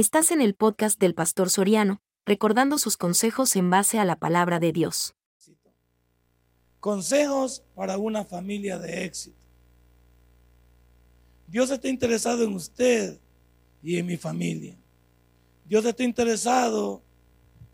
[0.00, 4.58] Estás en el podcast del Pastor Soriano, recordando sus consejos en base a la palabra
[4.58, 5.14] de Dios.
[6.80, 9.36] Consejos para una familia de éxito.
[11.48, 13.20] Dios está interesado en usted
[13.82, 14.74] y en mi familia.
[15.66, 17.02] Dios está interesado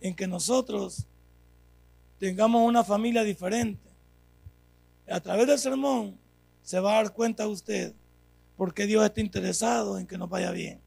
[0.01, 1.07] en que nosotros
[2.19, 3.89] tengamos una familia diferente.
[5.09, 6.19] A través del sermón
[6.61, 7.95] se va a dar cuenta usted
[8.57, 10.85] porque Dios está interesado en que nos vaya bien.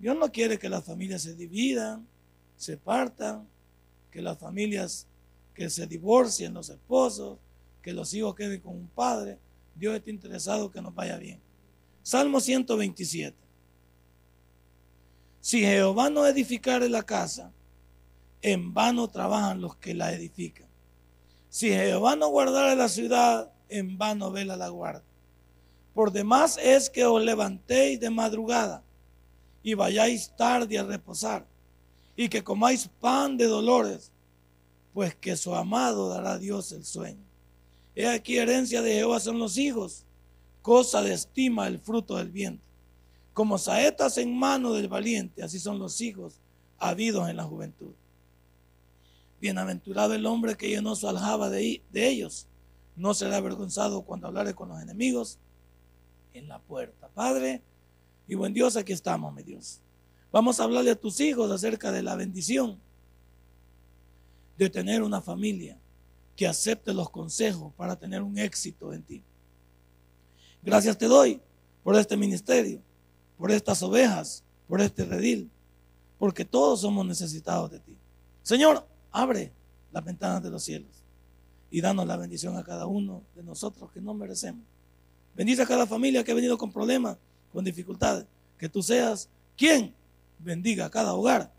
[0.00, 2.08] Dios no quiere que las familias se dividan,
[2.56, 3.46] se partan,
[4.10, 5.06] que las familias
[5.54, 7.38] que se divorcien, los esposos,
[7.82, 9.38] que los hijos queden con un padre.
[9.74, 11.38] Dios está interesado que nos vaya bien.
[12.02, 13.36] Salmo 127.
[15.42, 17.52] Si Jehová no edificare la casa,
[18.40, 20.66] en vano trabajan los que la edifican.
[21.50, 25.04] Si Jehová no guardare la ciudad, en vano vela la guarda.
[25.92, 28.82] Por demás es que os levantéis de madrugada
[29.62, 31.46] y vayáis tarde a reposar,
[32.16, 34.12] y que comáis pan de dolores,
[34.92, 37.24] pues que su amado dará a Dios el sueño.
[37.94, 40.04] He aquí herencia de Jehová son los hijos,
[40.62, 42.64] cosa de estima el fruto del viento.
[43.32, 46.40] Como saetas en mano del valiente, así son los hijos
[46.78, 47.92] habidos en la juventud.
[49.40, 52.46] Bienaventurado el hombre que llenó su aljaba de, de ellos,
[52.96, 55.38] no será avergonzado cuando hablare con los enemigos
[56.34, 57.08] en la puerta.
[57.14, 57.62] Padre,
[58.30, 59.80] y buen Dios, aquí estamos, mi Dios.
[60.30, 62.78] Vamos a hablarle a tus hijos acerca de la bendición
[64.56, 65.76] de tener una familia
[66.36, 69.24] que acepte los consejos para tener un éxito en ti.
[70.62, 71.40] Gracias te doy
[71.82, 72.80] por este ministerio,
[73.36, 75.50] por estas ovejas, por este redil,
[76.16, 77.96] porque todos somos necesitados de ti.
[78.44, 79.50] Señor, abre
[79.90, 81.02] las ventanas de los cielos
[81.68, 84.64] y danos la bendición a cada uno de nosotros que no merecemos.
[85.34, 87.18] Bendice a cada familia que ha venido con problemas
[87.52, 88.26] con dificultades.
[88.58, 89.94] Que tú seas quien
[90.38, 91.52] bendiga cada hogar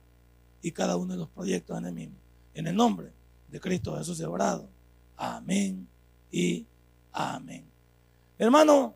[0.62, 2.18] y cada uno de los proyectos enemigos.
[2.54, 3.12] En el nombre
[3.48, 4.26] de Cristo Jesús he.
[5.18, 5.88] Amén
[6.32, 6.66] y
[7.12, 7.66] amén.
[8.38, 8.96] Hermano,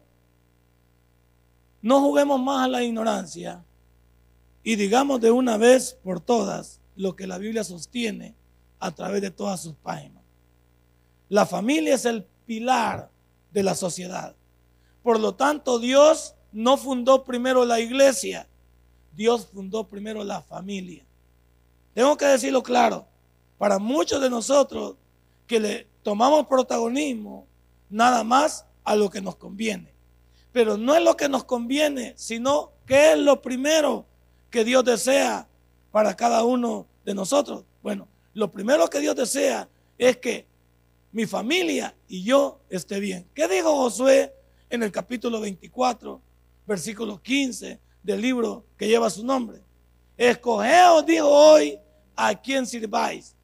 [1.81, 3.63] no juguemos más a la ignorancia
[4.63, 8.33] y digamos de una vez por todas lo que la Biblia sostiene
[8.79, 10.23] a través de todas sus páginas.
[11.29, 13.11] La familia es el pilar
[13.51, 14.35] de la sociedad.
[15.03, 18.47] Por lo tanto, Dios no fundó primero la iglesia,
[19.11, 21.05] Dios fundó primero la familia.
[21.93, 23.05] Tengo que decirlo claro,
[23.57, 24.95] para muchos de nosotros
[25.47, 27.45] que le tomamos protagonismo
[27.89, 29.93] nada más a lo que nos conviene.
[30.53, 34.05] Pero no es lo que nos conviene, sino que es lo primero
[34.49, 35.49] que Dios desea
[35.91, 37.65] para cada uno de nosotros.
[37.83, 39.67] Bueno, lo primero que Dios desea
[39.97, 40.47] es que
[41.11, 43.27] mi familia y yo esté bien.
[43.33, 44.33] ¿Qué dijo Josué
[44.69, 46.21] en el capítulo 24,
[46.65, 49.61] versículo 15 del libro que lleva su nombre.
[50.17, 51.77] Escogeos, dijo hoy,
[52.15, 53.35] a quien sirváis,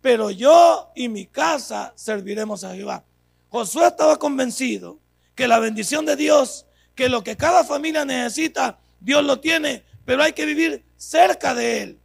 [0.00, 3.04] pero yo y mi casa serviremos a Jehová.
[3.48, 4.98] Josué estaba convencido
[5.34, 10.22] que la bendición de Dios, que lo que cada familia necesita, Dios lo tiene, pero
[10.22, 11.98] hay que vivir cerca de Él.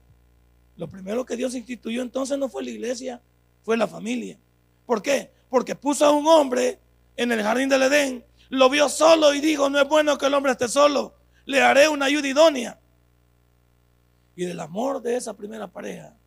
[0.76, 3.22] Lo primero que Dios instituyó entonces no fue la iglesia,
[3.64, 4.38] fue la familia.
[4.86, 5.32] ¿Por qué?
[5.50, 6.80] Porque puso a un hombre
[7.16, 10.34] en el jardín del Edén lo vio solo y dijo, no es bueno que el
[10.34, 12.80] hombre esté solo, le haré una ayuda idónea.
[14.36, 16.18] Y del amor de esa primera pareja,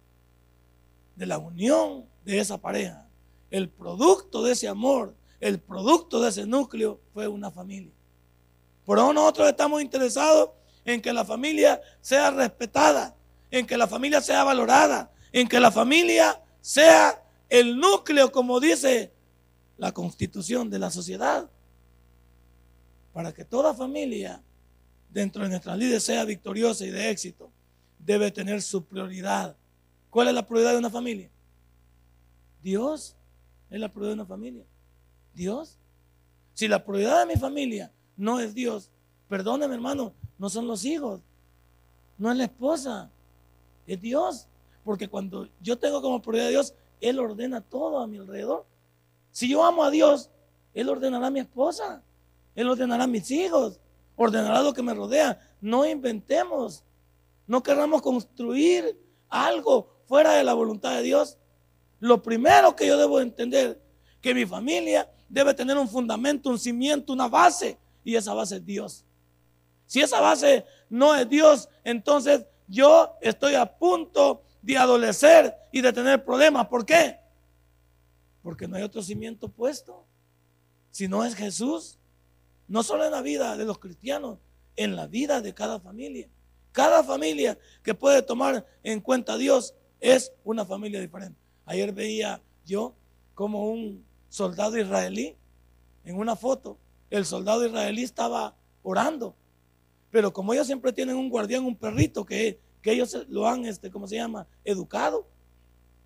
[1.17, 3.07] de la unión de esa pareja,
[3.51, 7.93] el producto de ese amor, el producto de ese núcleo fue una familia.
[8.87, 10.49] Por eso nosotros estamos interesados
[10.87, 13.15] en que la familia sea respetada,
[13.51, 19.13] en que la familia sea valorada, en que la familia sea el núcleo, como dice
[19.77, 21.51] la constitución de la sociedad
[23.15, 24.43] para que toda familia
[25.09, 27.49] dentro de nuestras líderes sea victoriosa y de éxito,
[28.01, 29.57] debe tener su prioridad.
[30.11, 31.31] ¿Cuál es la prioridad de una familia?
[32.61, 33.17] Dios
[33.71, 34.65] es la prioridad de una familia.
[35.33, 35.79] Dios.
[36.55, 38.91] Si la prioridad de mi familia no es Dios,
[39.29, 41.21] perdóneme hermano, no son los hijos,
[42.19, 43.11] no es la esposa,
[43.87, 44.49] es Dios.
[44.85, 48.67] Porque cuando yo tengo como prioridad a Dios, Él ordena todo a mi alrededor.
[49.31, 50.31] Si yo amo a Dios,
[50.75, 52.03] Él ordenará a mi esposa.
[52.55, 53.81] Él ordenará a mis hijos,
[54.17, 55.39] ordenará lo que me rodea.
[55.61, 56.85] No inventemos,
[57.47, 58.99] no queramos construir
[59.29, 61.39] algo fuera de la voluntad de Dios.
[62.01, 63.81] Lo primero que yo debo entender,
[64.21, 68.65] que mi familia debe tener un fundamento, un cimiento, una base, y esa base es
[68.65, 69.05] Dios.
[69.87, 75.93] Si esa base no es Dios, entonces yo estoy a punto de adolecer y de
[75.93, 76.69] tener problemas.
[76.69, 77.19] ¿Por qué?
[78.43, 80.07] Porque no hay otro cimiento puesto.
[80.91, 81.99] Si no es Jesús,
[82.69, 84.39] no solo en la vida de los cristianos,
[84.77, 86.29] en la vida de cada familia.
[86.73, 91.39] Cada familia que puede tomar en cuenta a Dios es una familia diferente.
[91.67, 92.95] Ayer veía yo
[93.35, 95.37] como un soldado israelí
[96.05, 96.79] en una foto.
[97.11, 99.37] El soldado israelí estaba orando.
[100.11, 103.91] Pero como ellos siempre tienen un guardián, un perrito que, que ellos lo han, este,
[103.91, 104.47] ¿cómo se llama?
[104.65, 105.27] Educado.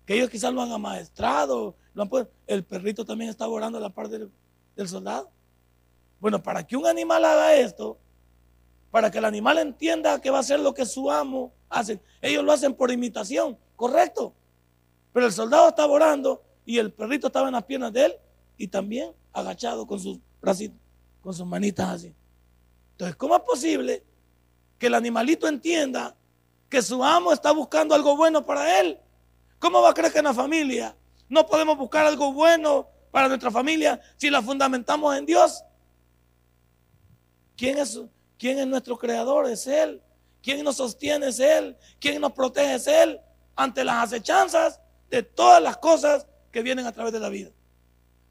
[0.05, 1.75] Que ellos quizás lo han amaestrado.
[1.93, 2.09] Lo han,
[2.47, 4.31] el perrito también estaba orando a la parte del,
[4.75, 5.31] del soldado.
[6.19, 7.97] Bueno, para que un animal haga esto,
[8.91, 12.01] para que el animal entienda que va a hacer lo que su amo hace.
[12.21, 14.33] Ellos lo hacen por imitación, correcto.
[15.13, 18.15] Pero el soldado estaba orando y el perrito estaba en las piernas de él
[18.57, 20.77] y también agachado con sus bracitos,
[21.21, 22.15] con sus manitas así.
[22.91, 24.03] Entonces, ¿cómo es posible
[24.77, 26.15] que el animalito entienda
[26.67, 28.99] que su amo está buscando algo bueno para él?
[29.59, 30.95] ¿Cómo va a creer que en la familia
[31.27, 35.63] no podemos buscar algo bueno para nuestra familia si la fundamentamos en Dios?
[37.59, 37.99] ¿Quién es,
[38.37, 39.45] ¿Quién es nuestro creador?
[39.49, 40.01] Es Él.
[40.41, 41.27] ¿Quién nos sostiene?
[41.27, 41.75] Es Él.
[41.99, 42.75] ¿Quién nos protege?
[42.75, 43.19] Es Él.
[43.53, 44.79] Ante las acechanzas
[45.09, 47.51] de todas las cosas que vienen a través de la vida.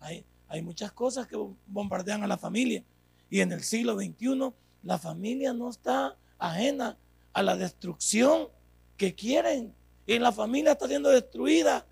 [0.00, 1.36] Hay, hay muchas cosas que
[1.66, 2.82] bombardean a la familia.
[3.28, 4.50] Y en el siglo XXI
[4.82, 6.96] la familia no está ajena
[7.34, 8.48] a la destrucción
[8.96, 9.74] que quieren.
[10.06, 11.84] Y la familia está siendo destruida,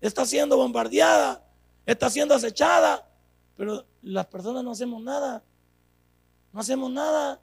[0.00, 1.44] está siendo bombardeada,
[1.84, 3.06] está siendo acechada.
[3.58, 5.44] Pero las personas no hacemos nada.
[6.52, 7.40] No hacemos nada.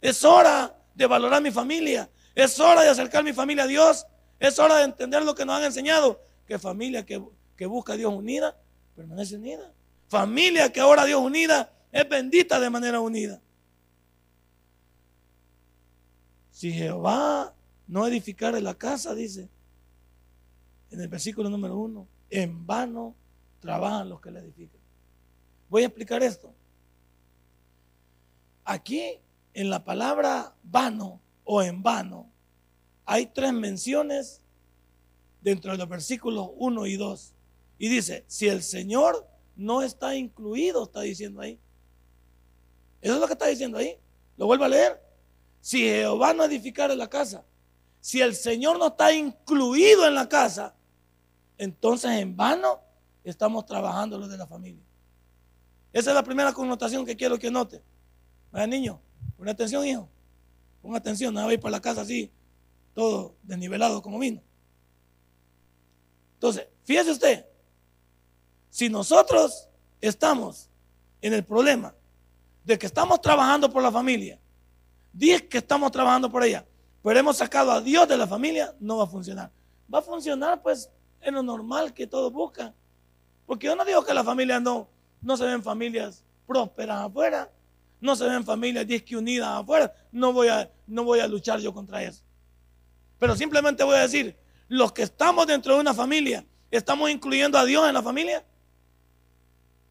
[0.00, 2.10] Es hora de valorar mi familia.
[2.34, 4.06] Es hora de acercar mi familia a Dios.
[4.38, 6.20] Es hora de entender lo que nos han enseñado.
[6.46, 7.18] Que familia que,
[7.66, 8.56] busca a Dios unida,
[8.94, 9.72] permanece unida.
[10.08, 13.40] Familia que ahora Dios unida, es bendita de manera unida.
[16.50, 17.54] Si Jehová
[17.86, 19.48] no edificare la casa, dice
[20.90, 23.14] en el versículo número uno, en vano
[23.60, 24.80] trabajan los que la edifican.
[25.68, 26.54] Voy a explicar esto.
[28.70, 29.18] Aquí
[29.54, 32.30] en la palabra vano o en vano
[33.06, 34.42] hay tres menciones
[35.40, 37.34] dentro de los versículos 1 y 2.
[37.78, 39.26] Y dice, si el Señor
[39.56, 41.58] no está incluido, está diciendo ahí.
[43.00, 43.96] Eso es lo que está diciendo ahí.
[44.36, 45.02] Lo vuelvo a leer.
[45.62, 47.46] Si Jehová no edificara la casa,
[48.02, 50.76] si el Señor no está incluido en la casa,
[51.56, 52.82] entonces en vano
[53.24, 54.84] estamos trabajando los de la familia.
[55.90, 57.82] Esa es la primera connotación que quiero que note.
[58.50, 59.00] Vaya niño,
[59.36, 60.08] pon atención, hijo.
[60.82, 62.30] Pon atención, no va a ir para la casa así,
[62.94, 64.42] todo desnivelado como vino.
[66.34, 67.46] Entonces, fíjese usted,
[68.70, 69.68] si nosotros
[70.00, 70.70] estamos
[71.20, 71.94] en el problema
[72.64, 74.38] de que estamos trabajando por la familia,
[75.12, 76.64] diez que estamos trabajando por ella,
[77.02, 79.50] pero hemos sacado a Dios de la familia, no va a funcionar.
[79.92, 80.90] Va a funcionar pues
[81.20, 82.74] en lo normal que todos buscan.
[83.46, 84.88] Porque yo no digo que la familia no,
[85.22, 87.50] no se ven familias prósperas afuera
[88.00, 91.72] no se ven familias disque unidas afuera, no voy, a, no voy a luchar yo
[91.72, 92.22] contra eso.
[93.18, 94.36] Pero simplemente voy a decir,
[94.68, 98.44] los que estamos dentro de una familia, ¿estamos incluyendo a Dios en la familia?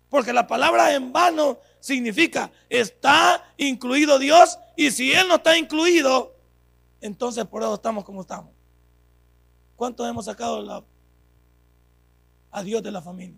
[0.09, 6.35] Porque la palabra en vano significa, está incluido Dios y si Él no está incluido,
[7.01, 8.51] entonces por eso estamos como estamos.
[9.75, 10.85] ¿Cuántos hemos sacado
[12.51, 13.37] a Dios de la familia?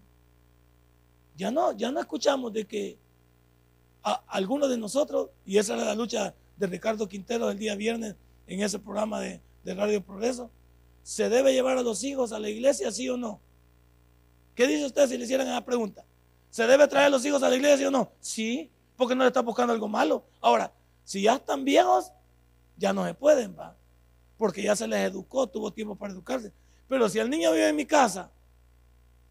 [1.36, 3.00] Ya no, ya no escuchamos de que
[4.04, 8.16] algunos de nosotros, y esa era la lucha de Ricardo Quintero el día viernes
[8.48, 10.50] en ese programa de, Radio Progreso,
[11.04, 13.40] ¿se debe llevar a los hijos a la iglesia, sí o no?
[14.56, 16.04] ¿Qué dice usted si le hicieran esa pregunta?
[16.50, 18.12] ¿Se debe traer a los hijos a la iglesia, sí o no?
[18.20, 20.24] Sí, porque no le está buscando algo malo.
[20.42, 22.12] Ahora, si ya están viejos,
[22.78, 23.76] ya no se pueden, va.
[24.38, 26.52] Porque ya se les educó, tuvo tiempo para educarse.
[26.88, 28.32] Pero si el niño vive en mi casa,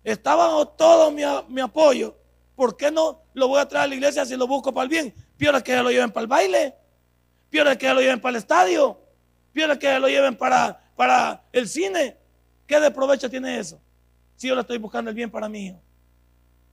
[0.05, 2.15] estaba todo mi, mi apoyo,
[2.59, 4.89] ¿por qué no lo voy a traer a la iglesia si lo busco para el
[4.89, 5.15] bien?
[5.37, 6.75] Peor que lo lleven para el baile,
[7.49, 9.01] peor que lo lleven para el estadio,
[9.53, 12.17] peor que lo lleven para, para el cine.
[12.67, 13.81] ¿Qué de provecho tiene eso?
[14.35, 15.81] Si yo le estoy buscando el bien para mi hijo.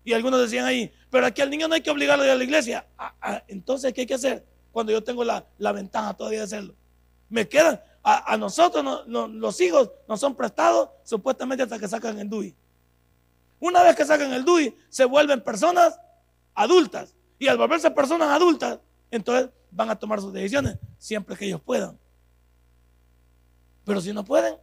[0.04, 2.36] Y algunos decían ahí, pero aquí al niño no hay que obligarlo a ir a
[2.36, 2.88] la iglesia.
[2.98, 4.44] Ah, ah, entonces, ¿qué hay que hacer?
[4.72, 6.74] Cuando yo tengo la, ventaja todavía de hacerlo.
[7.30, 12.56] Me quedan, a, nosotros los hijos nos son prestados supuestamente hasta que sacan el DUI.
[13.60, 16.00] Una vez que sacan el DUI, se vuelven personas
[16.54, 17.16] adultas.
[17.40, 18.80] Y al volverse personas adultas,
[19.12, 21.98] entonces van a tomar sus decisiones siempre que ellos puedan.
[23.84, 24.56] Pero si no pueden,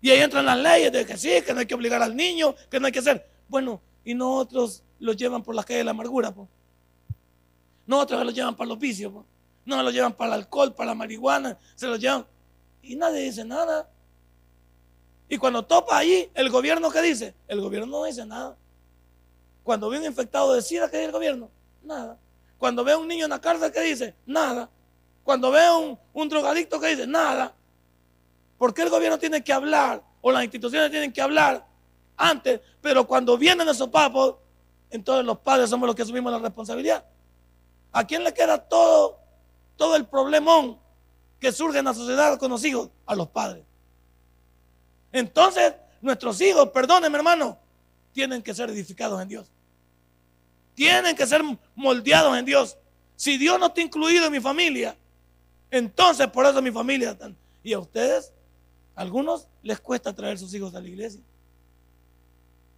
[0.00, 2.54] y ahí entran las leyes de que sí, que no hay que obligar al niño,
[2.70, 3.28] que no hay que hacer.
[3.48, 6.30] Bueno, y nosotros los llevan por la calle de la amargura.
[6.30, 6.48] no
[7.86, 9.12] Nosotros los llevan para los vicios.
[9.64, 12.24] No los llevan para el alcohol, para la marihuana, se los llevan.
[12.82, 13.90] Y nadie dice nada.
[15.28, 17.34] Y cuando topa ahí, el gobierno ¿qué dice?
[17.48, 18.56] El gobierno no dice nada.
[19.62, 21.50] Cuando viene infectado de SIDA, ¿qué dice el gobierno?
[21.82, 22.18] Nada.
[22.58, 24.14] Cuando ve a un niño en la cárcel, ¿qué dice?
[24.24, 24.70] Nada.
[25.24, 27.06] Cuando ve a un, un drogadicto, ¿qué dice?
[27.06, 27.54] Nada.
[28.58, 31.66] ¿Por qué el gobierno tiene que hablar o las instituciones tienen que hablar
[32.16, 32.60] antes?
[32.80, 34.36] Pero cuando vienen esos papos,
[34.90, 37.04] entonces los padres somos los que asumimos la responsabilidad.
[37.92, 39.18] ¿A quién le queda todo,
[39.76, 40.78] todo el problemón
[41.40, 42.90] que surge en la sociedad con los hijos?
[43.04, 43.64] A los padres.
[45.16, 47.58] Entonces, nuestros hijos, perdónenme hermano,
[48.12, 49.50] tienen que ser edificados en Dios.
[50.74, 51.40] Tienen que ser
[51.74, 52.76] moldeados en Dios.
[53.16, 54.94] Si Dios no está incluido en mi familia,
[55.70, 57.16] entonces por eso mi familia.
[57.62, 58.34] Y a ustedes,
[58.94, 61.22] a algunos les cuesta traer sus hijos a la iglesia.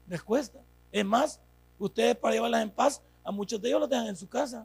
[0.06, 0.60] Les cuesta.
[0.92, 1.40] Es más,
[1.76, 4.64] ustedes para llevarlas en paz, a muchos de ellos los dejan en su casa.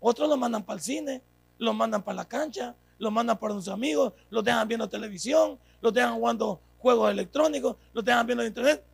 [0.00, 1.22] Otros los mandan para el cine,
[1.56, 5.94] los mandan para la cancha, los mandan para sus amigos, los dejan viendo televisión, los
[5.94, 8.84] dejan jugando juegos electrónicos, los dejan viendo internet.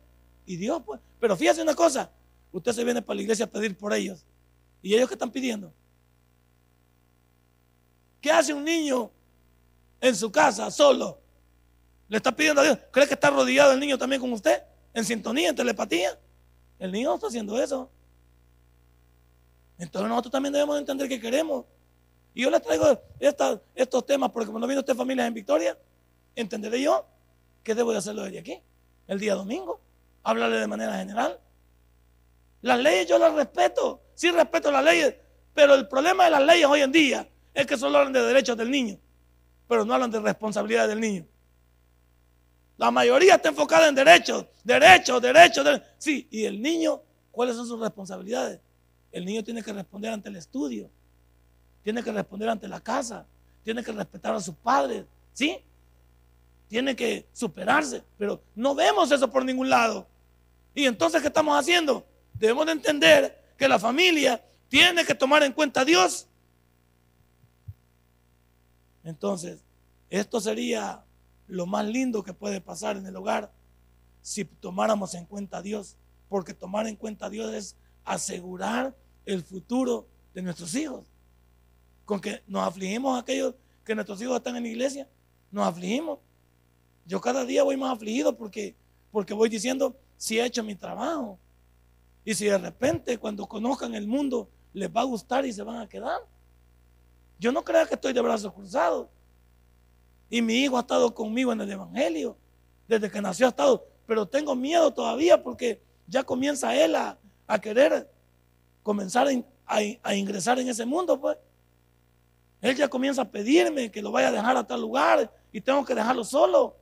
[0.45, 1.01] Y Dios, pues.
[1.19, 2.11] Pero fíjese una cosa,
[2.51, 4.23] usted se viene para la iglesia a pedir por ellos.
[4.81, 5.73] ¿Y ellos qué están pidiendo?
[8.21, 9.09] ¿Qué hace un niño
[9.99, 11.19] en su casa solo?
[12.07, 12.79] Le está pidiendo a Dios.
[12.91, 14.63] ¿Cree que está rodeado el niño también con usted?
[14.93, 16.17] ¿En sintonía, en telepatía?
[16.79, 17.89] El niño no está haciendo eso.
[19.77, 21.65] Entonces nosotros también debemos entender que queremos.
[22.33, 23.01] Y yo les traigo
[23.75, 25.77] estos temas porque cuando viene usted familias en Victoria,
[26.35, 27.05] entenderé yo
[27.63, 28.61] que debo de hacerlo desde aquí,
[29.07, 29.81] el día domingo.
[30.23, 31.39] Hablarle de manera general.
[32.61, 35.15] Las leyes yo las respeto, sí respeto las leyes,
[35.53, 38.57] pero el problema de las leyes hoy en día es que solo hablan de derechos
[38.57, 38.99] del niño,
[39.67, 41.25] pero no hablan de responsabilidad del niño.
[42.77, 45.65] La mayoría está enfocada en derechos, derechos, derechos.
[45.65, 45.87] derechos.
[45.97, 48.59] Sí, y el niño, ¿cuáles son sus responsabilidades?
[49.11, 50.89] El niño tiene que responder ante el estudio,
[51.83, 53.25] tiene que responder ante la casa,
[53.63, 55.57] tiene que respetar a sus padres, ¿sí?
[56.67, 60.07] Tiene que superarse, pero no vemos eso por ningún lado.
[60.75, 62.05] Y entonces, ¿qué estamos haciendo?
[62.33, 66.27] Debemos de entender que la familia tiene que tomar en cuenta a Dios.
[69.03, 69.63] Entonces,
[70.09, 71.03] esto sería
[71.47, 73.51] lo más lindo que puede pasar en el hogar
[74.21, 75.95] si tomáramos en cuenta a Dios.
[76.27, 78.95] Porque tomar en cuenta a Dios es asegurar
[79.25, 81.05] el futuro de nuestros hijos.
[82.03, 83.55] Con que nos afligimos aquellos
[83.85, 85.07] que nuestros hijos están en la iglesia,
[85.51, 86.19] nos afligimos.
[87.07, 88.75] Yo cada día voy más afligido porque,
[89.11, 91.39] porque voy diciendo, si he hecho mi trabajo.
[92.23, 95.77] Y si de repente cuando conozcan el mundo les va a gustar y se van
[95.77, 96.19] a quedar.
[97.39, 99.07] Yo no creo que estoy de brazos cruzados.
[100.29, 102.37] Y mi hijo ha estado conmigo en el Evangelio.
[102.87, 103.87] Desde que nació ha estado.
[104.05, 108.09] Pero tengo miedo todavía porque ya comienza él a, a querer
[108.83, 109.27] comenzar
[109.65, 111.37] a, ingresar en ese mundo, pues.
[112.61, 115.85] Él ya comienza a pedirme que lo vaya a dejar a tal lugar y tengo
[115.85, 116.75] que dejarlo solo.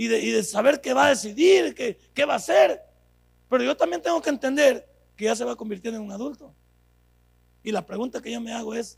[0.00, 2.80] Y de, saber qué va a decidir, qué, qué va a hacer.
[3.50, 6.54] Pero yo también tengo que entender que ya se va convirtiendo en un adulto.
[7.64, 8.96] Y la pregunta que yo me hago es,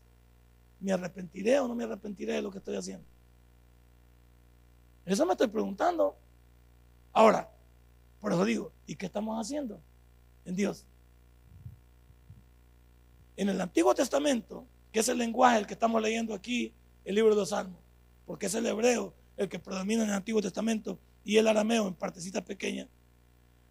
[0.79, 3.03] ¿me arrepentiré o no me arrepentiré de lo que estoy haciendo?
[5.03, 6.15] Eso me estoy preguntando.
[7.13, 7.49] Ahora,
[8.19, 9.81] por eso digo, ¿y qué estamos haciendo
[10.45, 10.85] en Dios?
[13.37, 17.31] En el Antiguo Testamento, que es el lenguaje el que estamos leyendo aquí, el libro
[17.31, 17.81] de los Salmos,
[18.27, 21.93] porque es el hebreo el que predomina en el Antiguo Testamento y el arameo en
[21.93, 22.87] partecitas pequeñas.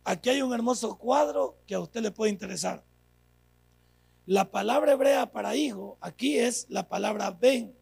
[0.05, 2.85] Aquí hay un hermoso cuadro que a usted le puede interesar.
[4.27, 7.75] La palabra hebrea para hijo aquí es la palabra ben,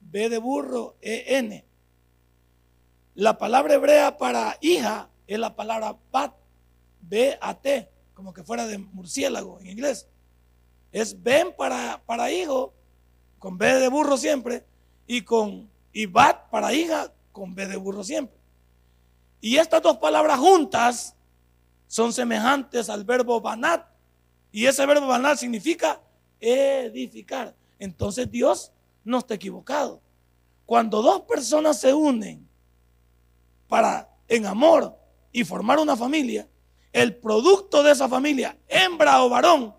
[0.00, 1.64] B de burro, E-N.
[3.14, 6.34] La palabra hebrea para hija es la palabra bat,
[7.00, 10.08] B-A-T, como que fuera de murciélago en inglés
[10.94, 12.72] es ven para, para hijo,
[13.40, 14.64] con B de burro siempre,
[15.08, 18.38] y con y bat para hija, con B de burro siempre.
[19.40, 21.14] Y estas dos palabras juntas
[21.86, 23.86] son semejantes al verbo banat.
[24.50, 26.00] Y ese verbo banat significa
[26.40, 27.54] edificar.
[27.78, 28.72] Entonces Dios
[29.02, 30.00] no está equivocado.
[30.64, 32.48] Cuando dos personas se unen
[33.68, 34.96] para en amor
[35.32, 36.48] y formar una familia,
[36.92, 39.74] el producto de esa familia, hembra o varón,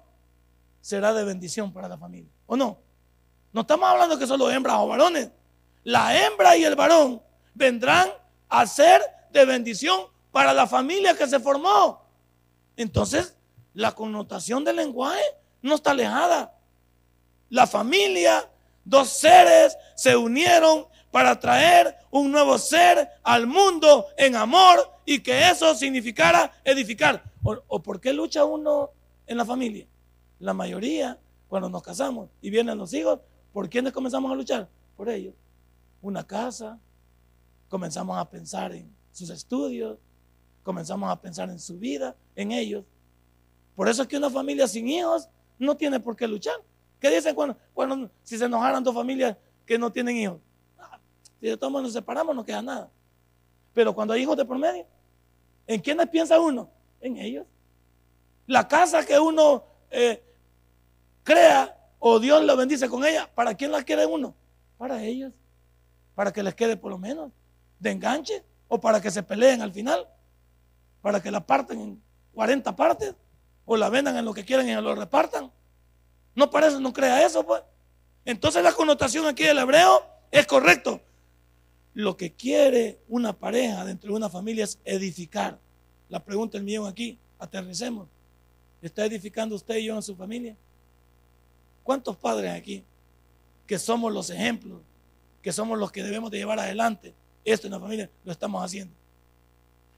[0.82, 2.30] será de bendición para la familia.
[2.46, 2.78] ¿O no?
[3.54, 5.32] No estamos hablando que solo hembras o varones.
[5.84, 7.25] La hembra y el varón
[7.56, 8.10] vendrán
[8.50, 12.06] a ser de bendición para la familia que se formó.
[12.78, 13.36] Entonces,
[13.74, 15.24] la connotación del lenguaje
[15.62, 16.58] no está alejada.
[17.50, 18.50] La familia,
[18.84, 25.50] dos seres se unieron para traer un nuevo ser al mundo en amor y que
[25.50, 27.24] eso significara edificar.
[27.44, 28.92] ¿O, por qué lucha uno
[29.26, 29.88] en la familia?
[30.40, 33.20] La mayoría, cuando nos casamos y vienen los hijos,
[33.54, 34.68] ¿por quiénes comenzamos a luchar?
[34.98, 35.34] Por ellos.
[36.02, 36.80] Una casa,
[37.70, 39.98] comenzamos a pensar en sus estudios,
[40.64, 42.84] comenzamos a pensar en su vida, en ellos.
[43.76, 46.56] Por eso es que una familia sin hijos no tiene por qué luchar.
[47.00, 50.40] ¿Qué dicen cuando, cuando si se enojaran dos familias que no tienen hijos?
[50.78, 51.00] Ah,
[51.40, 52.90] si de todos nos separamos, no queda nada.
[53.74, 54.86] Pero cuando hay hijos de por medio,
[55.68, 56.70] ¿en quiénes piensa uno?
[57.02, 57.46] En ellos.
[58.48, 60.24] La casa que uno eh,
[61.24, 64.34] crea o Dios lo bendice con ella, ¿para quién la quiere uno?
[64.78, 65.34] Para ellos.
[66.16, 67.32] Para que les quede por lo menos
[67.86, 70.08] de enganche o para que se peleen al final.
[71.02, 73.16] Para que la parten en 40 partes
[73.64, 75.52] o la vendan en lo que quieran y lo repartan.
[76.36, 77.62] No parece, no crea eso, pues.
[78.26, 81.00] Entonces la connotación aquí del hebreo es correcto.
[81.94, 85.58] Lo que quiere una pareja dentro de una familia es edificar.
[86.10, 88.08] La pregunta del millón aquí, aterricemos.
[88.82, 90.58] ¿Está edificando usted y yo en su familia?
[91.84, 92.84] ¿Cuántos padres aquí
[93.66, 94.82] que somos los ejemplos,
[95.42, 97.14] que somos los que debemos de llevar adelante
[97.46, 98.94] esto en la familia, lo estamos haciendo?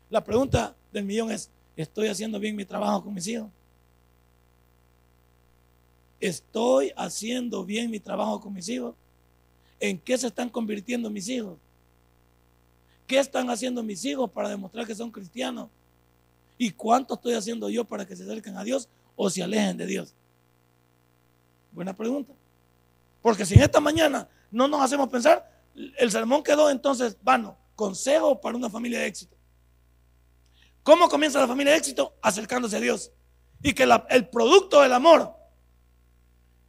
[0.09, 3.49] La pregunta del millón es, ¿estoy haciendo bien mi trabajo con mis hijos?
[6.19, 8.95] ¿Estoy haciendo bien mi trabajo con mis hijos?
[9.79, 11.57] ¿En qué se están convirtiendo mis hijos?
[13.05, 15.69] ¿Qué están haciendo mis hijos para demostrar que son cristianos?
[16.57, 19.85] ¿Y cuánto estoy haciendo yo para que se acerquen a Dios o se alejen de
[19.85, 20.13] Dios?
[21.71, 22.33] Buena pregunta.
[23.21, 25.56] Porque si en esta mañana no nos hacemos pensar,
[25.98, 27.57] el sermón quedó entonces vano.
[27.75, 29.38] Consejo para una familia de éxito.
[30.84, 32.15] ¿Cómo comienza la familia de éxito?
[32.22, 33.12] Acercándose a Dios.
[33.62, 35.36] Y que el producto del amor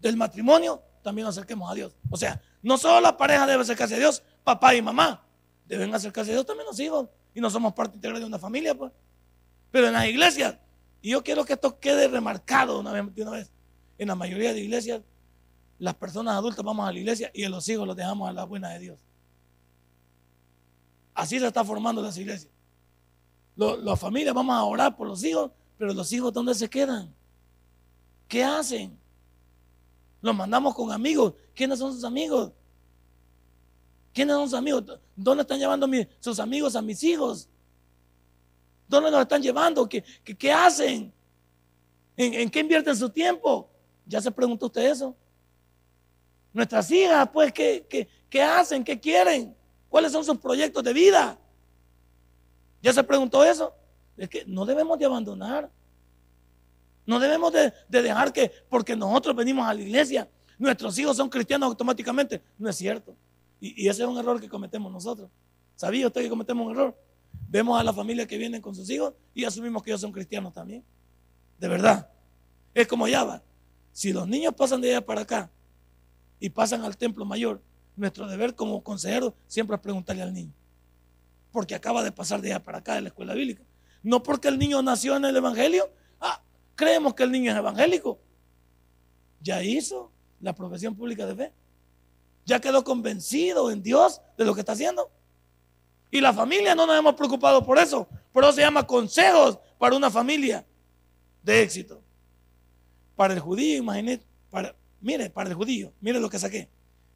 [0.00, 1.96] del matrimonio también nos acerquemos a Dios.
[2.10, 5.24] O sea, no solo la pareja debe acercarse a Dios, papá y mamá.
[5.66, 7.08] Deben acercarse a Dios también los hijos.
[7.34, 8.92] Y no somos parte integral de una familia, pues.
[9.70, 10.56] Pero en las iglesias,
[11.00, 13.52] y yo quiero que esto quede remarcado una vez, de una vez.
[13.96, 15.02] En la mayoría de iglesias,
[15.78, 18.44] las personas adultas vamos a la iglesia y a los hijos los dejamos a la
[18.44, 18.98] buena de Dios.
[21.14, 22.52] Así se está formando las iglesias.
[23.56, 27.12] las familias vamos a orar por los hijos, pero los hijos ¿dónde se quedan?
[28.28, 28.98] ¿Qué hacen?
[30.20, 31.34] Los mandamos con amigos.
[31.54, 32.52] ¿Quiénes son sus amigos?
[34.12, 34.84] ¿Quiénes son sus amigos?
[35.14, 35.88] ¿Dónde están llevando
[36.20, 37.48] sus amigos a mis hijos?
[38.88, 39.88] ¿Dónde nos están llevando?
[39.88, 41.12] ¿Qué, qué, hacen?
[42.16, 43.70] ¿En, qué invierten su tiempo?
[44.06, 45.14] ¿Ya se preguntó usted eso?
[46.52, 48.82] Nuestras hijas, pues, ¿qué, qué, qué hacen?
[48.82, 49.54] ¿Qué quieren?
[49.88, 51.38] ¿Cuáles son sus proyectos de vida?
[52.82, 53.74] ¿Ya se preguntó eso?
[54.16, 55.70] Es que no debemos de abandonar.
[57.06, 61.68] No debemos de, dejar que porque nosotros venimos a la iglesia, nuestros hijos son cristianos
[61.68, 62.42] automáticamente.
[62.58, 63.16] No es cierto.
[63.60, 65.30] Y, y ese es un error que cometemos nosotros.
[65.74, 66.98] ¿Sabía usted que cometemos un error?
[67.48, 70.52] Vemos a la familia que vienen con sus hijos y asumimos que ellos son cristianos
[70.52, 70.84] también.
[71.58, 72.10] De verdad.
[72.74, 73.42] Es como ya va.
[73.92, 75.50] Si los niños pasan de allá para acá
[76.40, 77.62] y pasan al templo mayor,
[77.96, 80.52] nuestro deber como consejero siempre es preguntarle al niño.
[81.50, 83.62] Porque acaba de pasar de allá para acá de la escuela bíblica.
[84.02, 86.40] No porque el niño nació en el Evangelio, ah,
[86.74, 88.20] creemos que el niño es evangélico.
[89.40, 91.52] Ya hizo la profesión pública de fe.
[92.44, 95.10] Ya quedó convencido en Dios de lo que está haciendo.
[96.10, 98.08] Y la familia no nos hemos preocupado por eso.
[98.32, 100.64] Por eso se llama consejos para una familia
[101.42, 102.02] de éxito.
[103.16, 106.68] Para el judío, imagínate, para, mire, para el judío, mire lo que saqué.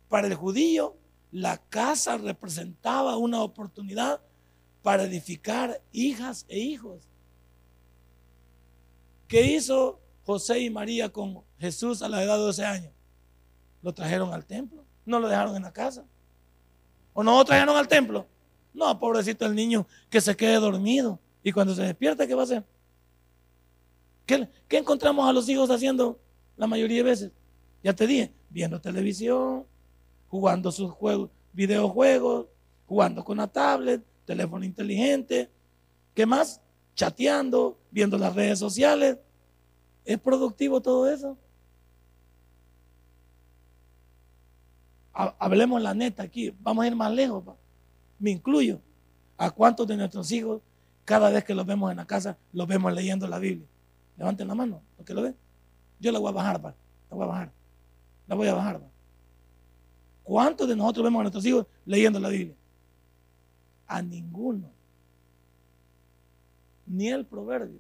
[0.08, 0.96] Para el judío,
[1.30, 4.20] la casa representaba una oportunidad
[4.82, 7.08] para edificar hijas e hijos.
[9.28, 12.92] ¿Qué hizo José y María con Jesús a la edad de 12 años?
[13.80, 16.04] Lo trajeron al templo, no lo dejaron en la casa.
[17.14, 18.26] ¿O no lo trajeron al templo?
[18.74, 21.18] No, pobrecito el niño que se quede dormido.
[21.42, 22.64] Y cuando se despierta, ¿qué va a hacer?
[24.26, 26.18] ¿Qué, encontramos a los hijos haciendo
[26.56, 27.32] la mayoría de veces?
[27.82, 29.66] Ya te dije, viendo televisión,
[30.28, 32.46] jugando sus juegos, videojuegos,
[32.86, 35.50] jugando con la tablet, teléfono inteligente.
[36.14, 36.60] ¿Qué más?
[36.94, 39.18] Chateando, viendo las redes sociales.
[40.04, 41.36] ¿Es productivo todo eso?
[45.12, 46.54] Hablemos la neta aquí.
[46.60, 47.44] Vamos a ir más lejos
[48.22, 48.80] me incluyo,
[49.36, 50.62] a cuántos de nuestros hijos,
[51.04, 53.66] cada vez que los vemos en la casa, los vemos leyendo la Biblia.
[54.16, 55.34] Levanten la mano, los que lo ven.
[55.98, 56.72] Yo la voy a bajar, la
[57.10, 57.61] voy a bajar.
[58.32, 58.80] La voy a bajar.
[60.22, 62.56] ¿Cuántos de nosotros vemos a nuestros hijos leyendo la Biblia?
[63.86, 64.72] A ninguno.
[66.86, 67.78] Ni el proverbio.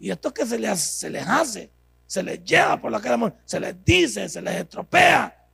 [0.00, 1.70] Y esto que se les, hace,
[2.06, 5.46] se les lleva por la cara, se les dice, se les estropea.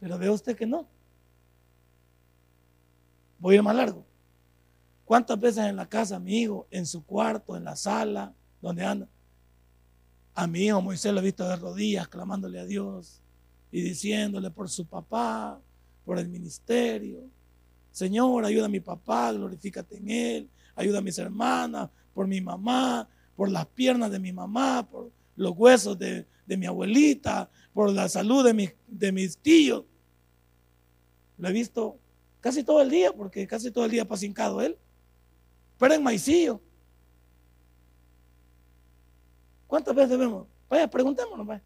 [0.00, 0.88] Pero ve usted que no.
[3.38, 4.04] Voy a ir más largo.
[5.04, 9.06] ¿Cuántas veces en la casa, mi hijo, en su cuarto, en la sala, donde anda?
[10.34, 13.22] A mi hijo Moisés lo he visto de rodillas clamándole a Dios
[13.70, 15.60] y diciéndole por su papá,
[16.04, 17.20] por el ministerio.
[17.92, 23.08] Señor, ayuda a mi papá, glorifícate en él, ayuda a mis hermanas, por mi mamá,
[23.36, 28.44] por las piernas de mi mamá, por, los huesos de, mi abuelita, por la salud
[28.44, 29.84] de, de mis tíos.
[31.38, 31.98] Lo he visto
[32.40, 34.76] casi todo el día, porque casi todo el día pasa hincado él.
[35.78, 36.60] Pero en maicillo.
[39.74, 40.46] ¿Cuántas veces vemos?
[40.68, 41.62] Vaya, preguntémonos, vaya.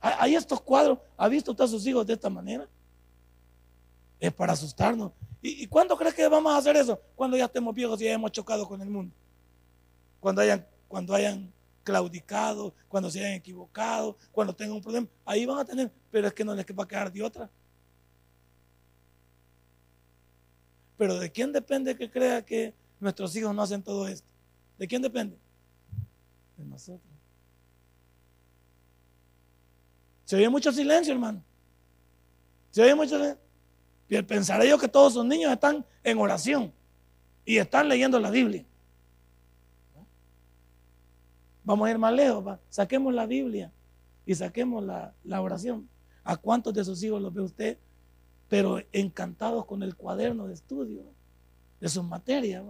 [0.00, 0.98] Hay estos cuadros.
[1.16, 2.68] ¿Ha visto usted a sus hijos de esta manera?
[4.18, 5.12] Es para asustarnos.
[5.40, 7.00] ¿Y, cuándo crees que vamos a hacer eso?
[7.14, 9.14] Cuando ya estemos viejos y hayamos chocado con el mundo.
[10.18, 11.52] Cuando hayan, cuando hayan
[11.84, 15.06] claudicado, cuando se hayan equivocado, cuando tengan un problema.
[15.24, 17.48] Ahí van a tener, pero es que no les va a quedar de otra.
[20.98, 24.26] Pero ¿de quién depende que crea que nuestros hijos no hacen todo esto?
[24.76, 25.45] ¿De quién depende?
[26.56, 27.12] De nosotros.
[30.24, 31.42] Se oye mucho silencio, hermano.
[32.70, 34.26] Se oye mucho silencio.
[34.26, 36.72] Pensaré yo que todos esos niños están en oración
[37.44, 38.64] y están leyendo la Biblia.
[41.64, 42.58] Vamos a ir más lejos.
[42.68, 43.72] Saquemos la Biblia
[44.24, 45.88] y saquemos la oración.
[46.24, 47.78] ¿A cuántos de sus hijos los ve usted
[48.48, 51.02] pero encantados con el cuaderno de estudio
[51.80, 52.64] de sus materias,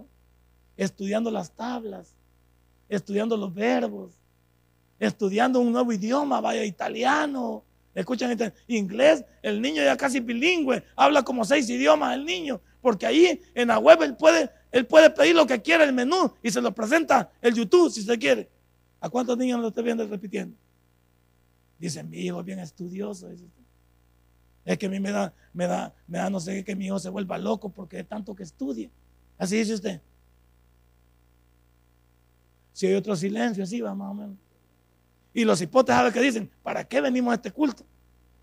[0.75, 2.13] estudiando las tablas,
[2.89, 4.13] estudiando los verbos,
[4.99, 11.43] estudiando un nuevo idioma, vaya italiano, escuchan inglés, el niño ya casi bilingüe, habla como
[11.45, 15.45] seis idiomas el niño, porque ahí en la web él puede, él puede pedir lo
[15.45, 18.49] que quiera el menú y se lo presenta el YouTube si se quiere.
[18.99, 20.55] ¿A cuántos niños lo estoy viendo repitiendo?
[21.79, 23.29] Dicen, mi hijo es bien estudioso.
[24.65, 26.99] Es que a mí me da, me da, me da no sé que mi hijo
[26.99, 28.89] se vuelva loco porque es tanto que estudie.
[29.37, 30.01] Así dice usted.
[32.77, 34.37] Si hay otro silencio, así va más o menos.
[35.33, 36.51] Y los hipotes, ¿saben qué dicen?
[36.61, 37.83] ¿Para qué venimos a este culto?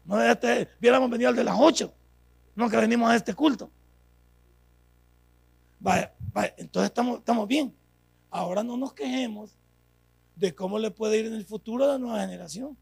[0.05, 1.95] No este, hubiéramos venido al de las ocho.
[2.57, 3.71] No que venimos a este culto.
[5.79, 6.13] Vaya,
[6.57, 7.73] entonces estamos, estamos bien.
[8.29, 9.57] Ahora no nos quejemos
[10.35, 12.77] de cómo le puede ir en el futuro a la nueva generación.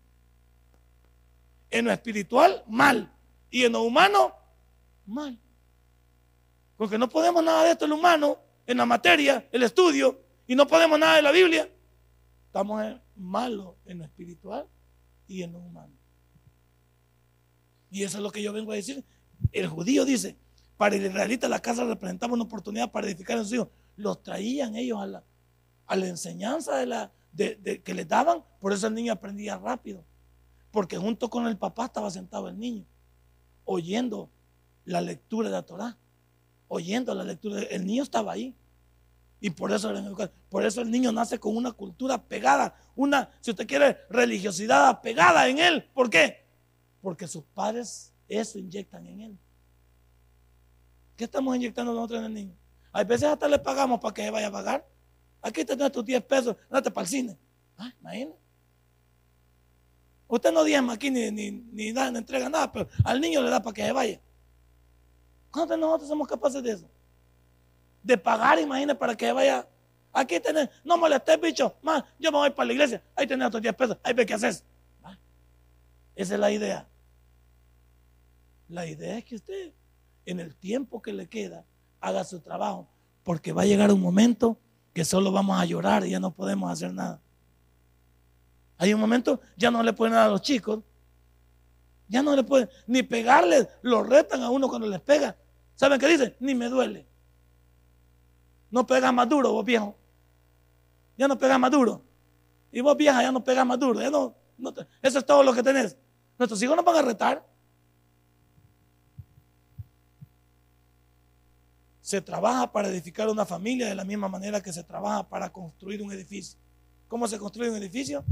[1.71, 3.12] En lo espiritual, mal.
[3.51, 4.35] Y en lo humano,
[5.05, 5.38] mal.
[6.79, 10.22] Porque no podemos nada de esto en lo humano, en la materia, el estudio,
[10.53, 11.67] y no podemos nada de la Biblia.
[12.45, 12.85] Estamos
[13.17, 14.69] malos en lo espiritual
[15.27, 15.95] y en lo humano.
[17.91, 19.03] Y eso es lo que yo vengo a decir.
[19.51, 20.37] El judío dice,
[20.77, 23.69] para el israelita la casa representaba una oportunidad para edificar a sus hijos.
[23.97, 25.25] Los traían ellos a la,
[25.87, 30.05] a la enseñanza de la, de, que les daban, por eso el niño aprendía rápido.
[30.71, 32.85] Porque junto con el papá estaba sentado el niño
[33.65, 34.29] oyendo
[34.85, 35.97] la lectura de la Torah,
[36.69, 37.62] oyendo la lectura.
[37.62, 38.55] el niño estaba ahí.
[39.44, 39.92] Y por eso,
[40.48, 45.48] por eso el niño nace con una cultura pegada, una, si usted quiere, religiosidad pegada
[45.48, 45.90] en él.
[45.92, 46.46] ¿Por qué?
[47.00, 49.38] Porque sus padres eso inyectan en él.
[51.16, 52.57] ¿Qué estamos inyectando nosotros en el niño?
[52.92, 54.88] Hay veces hasta le pagamos para que vaya a pagar.
[55.42, 57.38] Aquí tenés tus 10 pesos, date para el cine.
[57.76, 58.38] Ah, imagínate.
[60.28, 63.61] Usted no diezma aquí ni, ni, ni, da, entrega nada, pero al niño le da
[63.61, 64.20] para que se vaya.
[65.50, 66.88] ¿Cuántos de nosotros somos capaces de eso?
[68.03, 69.67] De pagar, imagínese, para que vaya.
[70.12, 71.75] Aquí tenés, no molestes, bicho.
[71.83, 73.03] Más, yo me voy para la iglesia.
[73.15, 73.99] Ahí tenés otros 10 pesos.
[74.03, 74.65] Ahí ve qué haces.
[76.15, 76.87] Esa es la idea.
[78.69, 79.73] La idea es que usted,
[80.27, 81.65] en el tiempo que le queda,
[82.01, 82.88] haga su trabajo.
[83.23, 84.59] Porque va a llegar un momento
[84.93, 87.21] que solo vamos a llorar y ya no podemos hacer nada.
[88.77, 90.81] Hay un momento, ya no le pueden dar a los chicos.
[92.09, 95.37] Ya no le pueden ni pegarles, lo retan a uno cuando les pega.
[95.75, 96.37] ¿Saben qué dicen?
[96.41, 97.07] Ni me duele.
[98.73, 99.97] No pega más duro, vos viejo.
[101.17, 102.03] Ya no pega más duro.
[102.73, 104.01] Y vos vieja ya no pega más duro.
[104.11, 105.97] no, eso es todo lo que tenés.
[106.37, 107.47] Nuestros hijos no van a retar.
[112.01, 116.03] Se trabaja para edificar una familia de la misma manera que se trabaja para construir
[116.03, 116.59] un edificio.
[117.07, 118.25] ¿Cómo se construye un edificio?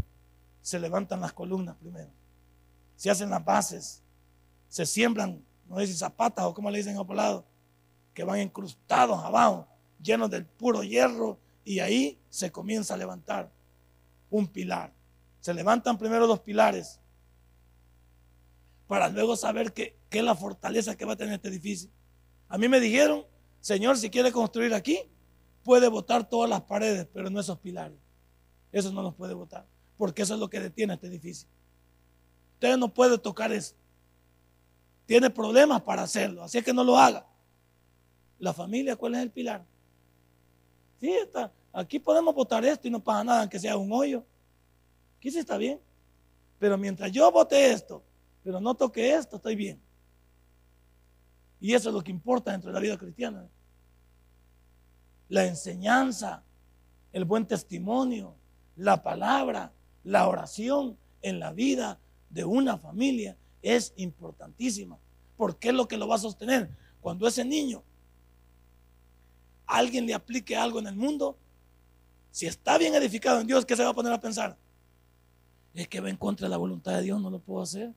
[0.63, 2.11] se levantan las columnas primero,
[2.97, 4.03] se hacen las bases,
[4.69, 7.47] se siembran, no sé si zapatas o como le dicen a otro lado,
[8.13, 9.67] que van incrustados abajo,
[10.03, 13.51] llenos del puro hierro, y ahí se comienza a levantar
[14.31, 14.93] un pilar.
[15.41, 17.01] Se levantan primero los pilares
[18.87, 21.91] para luego saber qué, es la fortaleza que va a tener este edificio.
[22.49, 23.25] A mí me dijeron,
[23.61, 24.99] Señor, si quiere construir aquí,
[25.63, 27.99] puede botar todas las paredes, pero no esos pilares.
[28.73, 29.67] Eso no los puede botar
[30.01, 31.47] porque eso es lo que detiene este edificio.
[32.55, 33.75] Usted no puede tocar eso.
[35.05, 37.27] Tiene problemas para hacerlo, así es que no lo haga.
[38.39, 39.63] La familia, ¿cuál es el pilar?
[41.01, 41.53] Sí, está.
[41.73, 44.25] Aquí podemos botar esto y no pasa nada, aunque sea un hoyo.
[45.17, 45.81] Aquí sí está bien.
[46.59, 48.03] Pero mientras yo bote esto,
[48.45, 49.81] pero no toque esto, estoy bien.
[51.59, 53.49] Y eso es lo que importa dentro de la vida cristiana.
[55.29, 56.43] La enseñanza,
[57.13, 58.35] el buen testimonio,
[58.77, 59.73] la palabra,
[60.05, 64.99] la oración en la vida de una familia es importantísima.
[65.37, 66.71] Porque es lo que lo va a sostener.
[67.01, 67.83] Cuando ese niño,
[69.71, 71.39] alguien le aplique algo en el mundo,
[72.31, 74.57] si está bien edificado en Dios, ¿qué se va a poner a pensar?
[75.75, 77.93] Es que va en contra de la voluntad de Dios, no lo puedo hacer.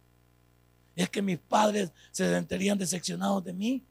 [0.96, 3.84] Es que mis padres se sentirían decepcionados de mí.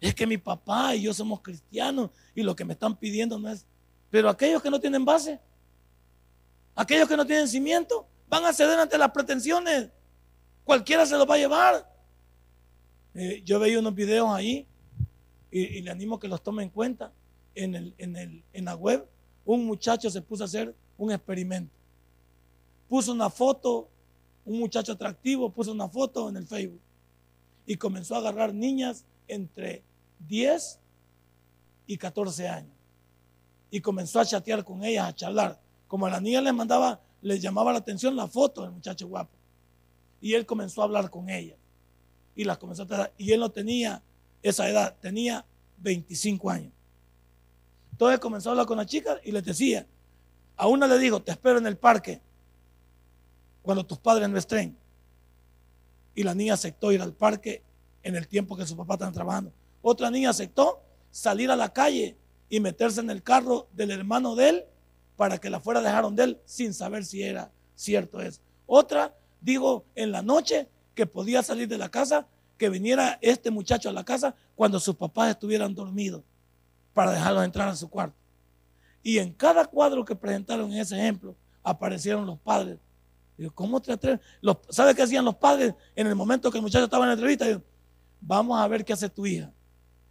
[0.00, 3.50] Es que mi papá y yo somos cristianos y lo que me están pidiendo no
[3.50, 3.66] es...
[4.10, 5.40] Pero aquellos que no tienen base,
[6.74, 9.90] aquellos que no tienen cimiento, van a ceder ante las pretensiones.
[10.64, 11.92] Cualquiera se los va a llevar.
[13.14, 14.66] Eh, yo veía unos videos ahí
[15.50, 17.12] y, le animo que los tome en cuenta.
[17.54, 19.08] En, el, en, el, en la web,
[19.46, 21.72] un muchacho se puso a hacer un experimento.
[22.88, 23.88] Puso una foto,
[24.44, 26.80] un muchacho atractivo puso una foto en el Facebook
[27.66, 29.82] y comenzó a agarrar niñas entre
[30.28, 30.78] 10
[31.86, 32.72] y 14 años.
[33.70, 35.60] Y comenzó a chatear con ellas, a charlar.
[35.88, 39.36] Como a la niña les mandaba, les llamaba la atención la foto del muchacho guapo.
[40.20, 41.58] Y él comenzó a hablar con ellas.
[42.34, 43.12] Y las comenzó a tratar.
[43.18, 44.02] Y él no tenía
[44.48, 45.44] esa edad, tenía
[45.78, 46.72] 25 años.
[47.92, 49.86] Entonces comenzó a hablar con las chicas y les decía,
[50.56, 52.20] a una le dijo, te espero en el parque
[53.62, 54.76] cuando tus padres no estén.
[56.14, 57.62] Y la niña aceptó ir al parque
[58.02, 59.52] en el tiempo que sus papás estaban trabajando.
[59.82, 60.80] Otra niña aceptó
[61.10, 62.16] salir a la calle
[62.48, 64.64] y meterse en el carro del hermano de él
[65.16, 68.40] para que la fuera dejaron de él sin saber si era cierto eso.
[68.66, 72.26] Otra dijo en la noche que podía salir de la casa,
[72.56, 76.22] que viniera este muchacho a la casa cuando sus papás estuvieran dormidos
[76.92, 78.16] para dejarlos entrar a su cuarto.
[79.02, 82.78] Y en cada cuadro que presentaron en ese ejemplo aparecieron los padres.
[83.36, 84.20] Digo, ¿cómo te atreves?
[84.70, 87.46] ¿Sabe qué hacían los padres en el momento que el muchacho estaba en la entrevista?
[87.46, 87.62] Digo,
[88.20, 89.52] vamos a ver qué hace tu hija.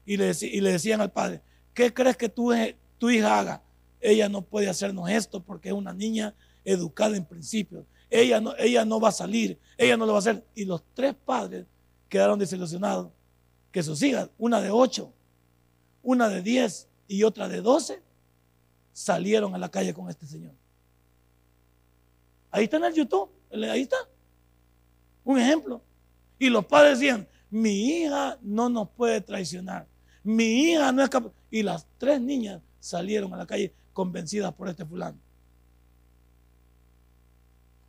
[0.05, 1.41] Y le, y le decían al padre,
[1.73, 2.53] ¿qué crees que tu,
[2.99, 3.61] tu hija haga?
[4.05, 7.85] ella no puede hacernos esto porque es una niña educada en principio.
[8.09, 10.45] Ella no, ella no va a salir, ella no lo va a hacer.
[10.53, 11.65] Y los tres padres
[12.15, 13.11] quedaron desilusionados
[13.73, 15.11] que sus hijas, una de ocho,
[16.01, 18.01] una de diez y otra de doce,
[18.93, 20.53] salieron a la calle con este señor.
[22.51, 23.97] Ahí está en el YouTube, ahí está.
[25.25, 25.81] Un ejemplo.
[26.39, 29.85] Y los padres decían, mi hija no nos puede traicionar.
[30.23, 31.33] Mi hija no es capaz.
[31.51, 35.19] Y las tres niñas salieron a la calle convencidas por este fulano.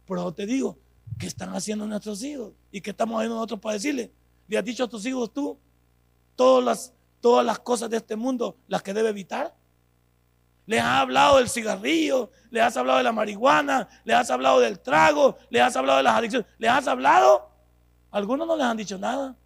[0.04, 0.76] Pero te digo,
[1.18, 2.52] ¿qué están haciendo nuestros hijos?
[2.70, 4.12] ¿Y qué estamos haciendo nosotros para decirle?
[4.48, 5.58] ¿Le has dicho a tus hijos tú
[6.34, 9.54] todas las, todas las cosas de este mundo, las que debe evitar?
[10.66, 12.30] ¿Les has hablado del cigarrillo?
[12.50, 13.88] ¿Les has hablado de la marihuana?
[14.04, 15.36] ¿Les has hablado del trago?
[15.48, 16.48] ¿Les has hablado de las adicciones?
[16.58, 17.48] ¿Les has hablado?
[18.10, 19.36] Algunos no les han dicho nada.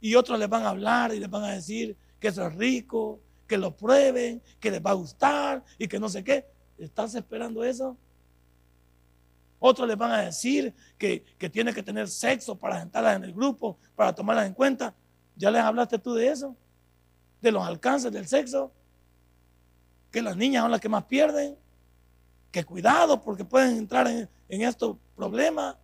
[0.00, 3.20] Y otros les van a hablar y les van a decir que eso es rico,
[3.46, 6.46] que lo prueben, que les va a gustar y que no sé qué.
[6.78, 7.96] ¿Estás esperando eso?
[9.66, 13.32] Otros les van a decir que, que tiene que tener sexo para sentarlas en el
[13.32, 14.94] grupo, para tomarlas en cuenta.
[15.36, 16.54] ¿Ya les hablaste tú de eso?
[17.40, 18.70] De los alcances del sexo.
[20.10, 21.56] Que las niñas son las que más pierden.
[22.50, 25.76] Que cuidado porque pueden entrar en, en estos problemas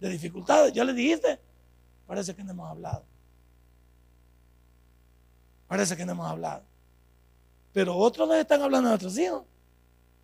[0.00, 0.72] de dificultades.
[0.72, 1.38] ¿Ya les dijiste?
[2.08, 3.04] Parece que no hemos hablado.
[5.68, 6.64] Parece que no hemos hablado.
[7.72, 9.44] Pero otros nos están hablando de nuestros hijos,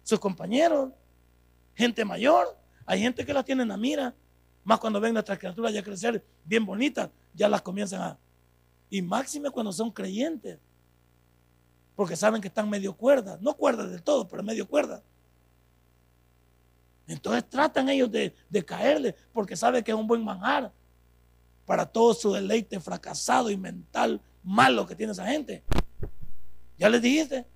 [0.03, 0.91] sus compañeros,
[1.77, 2.59] gente mayor.
[2.85, 4.15] Hay gente que las tiene en la mira.
[4.65, 8.19] Más cuando ven nuestras criaturas ya crecer bien bonitas, ya las comienzan a...
[8.91, 10.59] Y máxime cuando son creyentes.
[11.95, 13.41] Porque saben que están medio cuerdas.
[13.41, 15.03] No cuerdas del todo, pero medio cuerdas.
[17.07, 20.73] Entonces tratan ellos de, de caerle porque saben que es un buen manjar
[21.65, 25.63] para todo su deleite fracasado y mental malo que tiene esa gente.
[26.79, 27.47] Ya les dijiste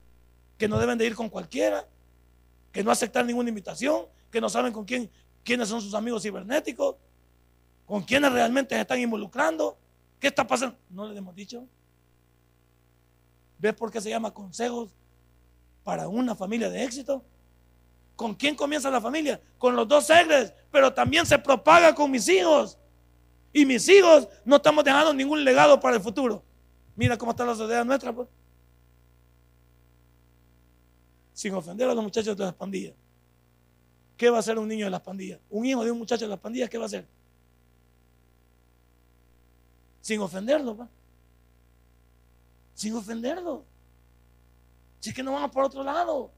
[0.57, 1.87] que no deben de ir con cualquiera,
[2.73, 5.11] que no aceptar ninguna invitación, que no saben con quién,
[5.45, 6.97] quiénes son sus amigos cibernéticos,
[7.87, 9.77] con quiénes realmente se están involucrando.
[10.19, 10.77] ¿Qué está pasando?
[10.89, 11.65] No les hemos dicho.
[13.59, 14.91] ¿Ves por qué se llama consejos
[15.83, 17.25] para una familia de éxito?
[18.17, 19.41] ¿Con quién comienza la familia?
[19.59, 22.79] Con los dos segres, pero también se propaga con mis hijos.
[23.53, 26.43] Y mis hijos no estamos dejando ningún legado para el futuro.
[26.95, 28.29] Mira cómo está la sociedad nuestra, pues.
[31.41, 32.93] Sin ofender a los muchachos de las pandillas.
[34.15, 35.41] ¿Qué va a hacer un niño de las pandillas?
[35.49, 37.07] Un hijo de un muchacho de las pandillas, ¿qué va a hacer?
[40.03, 40.89] Sin ofenderlo, pues.
[42.75, 43.65] Sin ofenderlo.
[44.99, 46.31] Si es que no vamos por otro lado.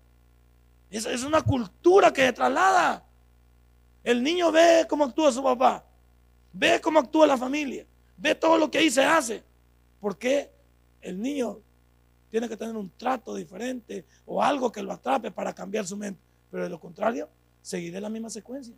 [0.89, 3.05] Es, es una cultura que se traslada.
[4.05, 5.85] El niño ve cómo actúa su papá.
[6.53, 7.85] Ve cómo actúa la familia.
[8.17, 9.43] Ve todo lo que ahí se hace.
[10.01, 10.49] ¿Por qué
[11.01, 11.59] el niño
[12.33, 16.19] tiene que tener un trato diferente o algo que lo atrape para cambiar su mente?
[16.51, 17.29] Pero de lo contrario,
[17.61, 18.75] seguiré la misma secuencia.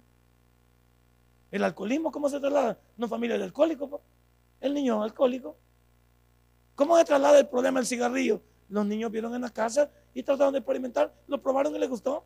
[1.53, 2.77] El alcoholismo, ¿cómo se traslada?
[2.99, 4.03] Una familia de alcohólicos, pues.
[4.61, 5.57] el niño alcohólico.
[6.75, 8.43] ¿Cómo se traslada el problema del cigarrillo?
[8.69, 12.25] Los niños vieron en la casa y trataron de experimentar, lo probaron y les gustó.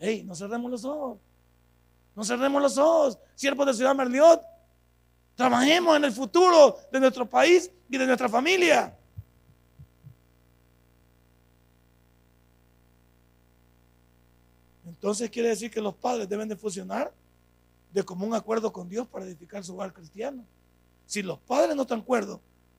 [0.00, 1.18] Ey, no cerremos los ojos.
[2.16, 3.16] No cerremos los ojos.
[3.36, 4.42] Siervos de Ciudad Merliot.
[5.36, 8.96] Trabajemos en el futuro de nuestro país y de nuestra familia.
[14.86, 17.12] Entonces quiere decir que los padres deben de fusionar
[17.92, 20.44] de común acuerdo con Dios para edificar su hogar cristiano.
[21.06, 22.02] Si los padres no están de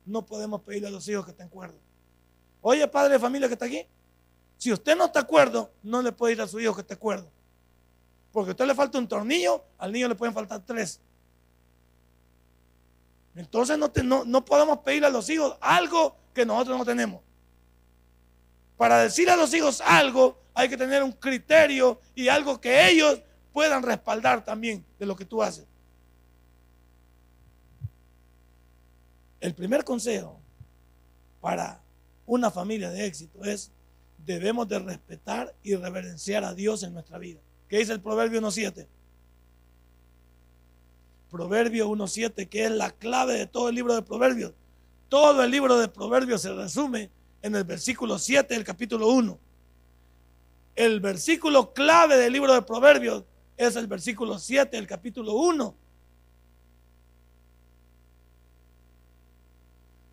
[0.05, 1.77] no podemos pedirle a los hijos que estén de.
[2.61, 3.85] Oye, padre de familia que está aquí,
[4.57, 6.95] si usted no está de acuerdo, no le puede ir a su hijo que esté
[6.95, 7.29] de acuerdo.
[8.31, 10.99] Porque a usted le falta un tornillo, al niño le pueden faltar tres.
[13.35, 17.21] Entonces no, no, podemos pedirle a los hijos algo que nosotros no tenemos.
[18.77, 23.21] Para decir a los hijos algo, hay que tener un criterio y algo que ellos
[23.51, 25.65] puedan respaldar también de lo que tú haces.
[29.39, 30.39] El primer consejo
[31.41, 31.81] para
[32.25, 33.71] una familia de éxito es
[34.17, 37.39] debemos de respetar y reverenciar a Dios en nuestra vida.
[37.67, 38.87] ¿Qué dice el Proverbio 1.7?
[41.35, 44.53] Proverbio 1.7, que es la clave de todo el libro de Proverbios.
[45.09, 49.37] Todo el libro de Proverbios se resume en el versículo 7 del capítulo 1.
[50.77, 53.25] El versículo clave del libro de Proverbios
[53.57, 55.75] es el versículo 7 del capítulo 1.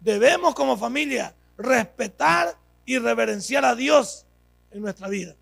[0.01, 4.27] Debemos como familia respetar y reverenciar a Dios
[4.73, 5.37] en nuestra vida.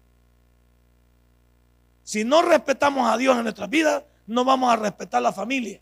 [2.03, 5.81] Si no respetamos a Dios en nuestra vida, no vamos a respetar la familia.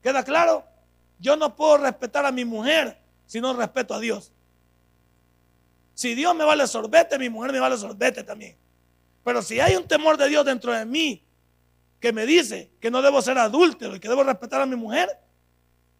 [0.00, 0.64] ¿Queda claro?
[1.18, 4.32] Yo no puedo respetar a mi mujer si no respeto a Dios.
[5.94, 8.56] Si Dios me vale sorbete, mi mujer me vale sorbete también.
[9.24, 11.24] Pero si hay un temor de Dios dentro de mí
[11.98, 15.08] que me dice que no debo ser adúltero y que debo respetar a mi mujer,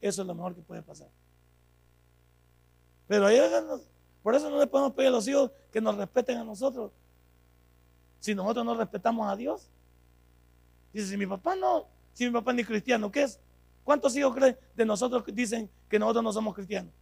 [0.00, 1.08] eso es lo mejor que puede pasar.
[3.08, 3.26] Pero
[4.22, 6.92] por eso no le podemos pedir a los hijos que nos respeten a nosotros.
[8.20, 9.68] Si nosotros no respetamos a Dios.
[10.92, 13.40] Dice, si mi papá no, si mi papá ni cristiano, ¿qué es?
[13.84, 16.92] ¿Cuántos hijos creen de nosotros que dicen que nosotros no somos cristianos?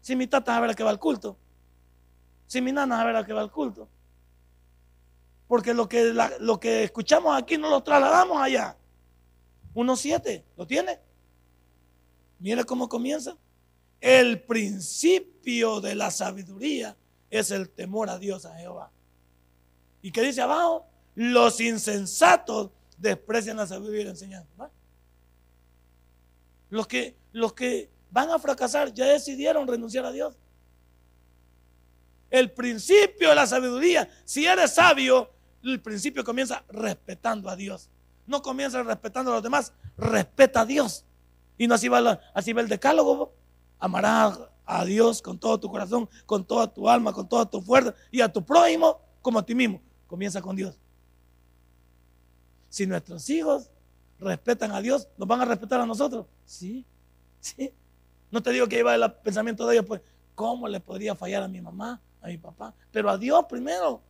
[0.00, 1.36] Si mi tata a ver a que va al culto.
[2.46, 3.88] Si mi nana a ver a que va al culto.
[5.48, 8.76] Porque lo que, lo que escuchamos aquí no lo trasladamos allá.
[9.74, 11.00] Uno siete, ¿lo tiene?
[12.38, 13.36] Mire cómo comienza.
[14.00, 16.96] El principio de la sabiduría
[17.28, 18.90] es el temor a Dios, a Jehová.
[20.02, 20.86] ¿Y qué dice abajo?
[21.14, 24.70] Los insensatos desprecian la sabiduría y la enseñanza.
[26.68, 30.36] Los que, los que van a fracasar ya decidieron renunciar a Dios.
[32.30, 35.30] El principio de la sabiduría, si eres sabio,
[35.64, 37.90] el principio comienza respetando a Dios.
[38.26, 41.04] No comienza respetando a los demás, respeta a Dios.
[41.58, 43.34] Y no así va, así va el decálogo.
[43.78, 47.94] Amarás a Dios con todo tu corazón, con toda tu alma, con toda tu fuerza
[48.10, 49.82] y a tu prójimo como a ti mismo.
[50.06, 50.78] Comienza con Dios.
[52.70, 53.70] Si nuestros hijos
[54.18, 56.24] respetan a Dios, ¿nos van a respetar a nosotros?
[56.46, 56.86] Sí,
[57.40, 57.74] sí.
[58.30, 60.00] No te digo que iba el pensamiento de ellos, pues,
[60.34, 62.72] ¿cómo le podría fallar a mi mamá, a mi papá?
[62.90, 64.00] Pero a Dios primero.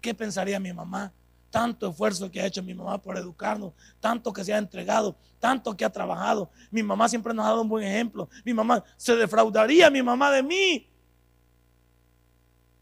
[0.00, 1.12] ¿Qué pensaría mi mamá?
[1.52, 5.76] tanto esfuerzo que ha hecho mi mamá por educarnos, tanto que se ha entregado, tanto
[5.76, 6.50] que ha trabajado.
[6.70, 8.28] Mi mamá siempre nos ha dado un buen ejemplo.
[8.42, 10.88] Mi mamá se defraudaría mi mamá de mí.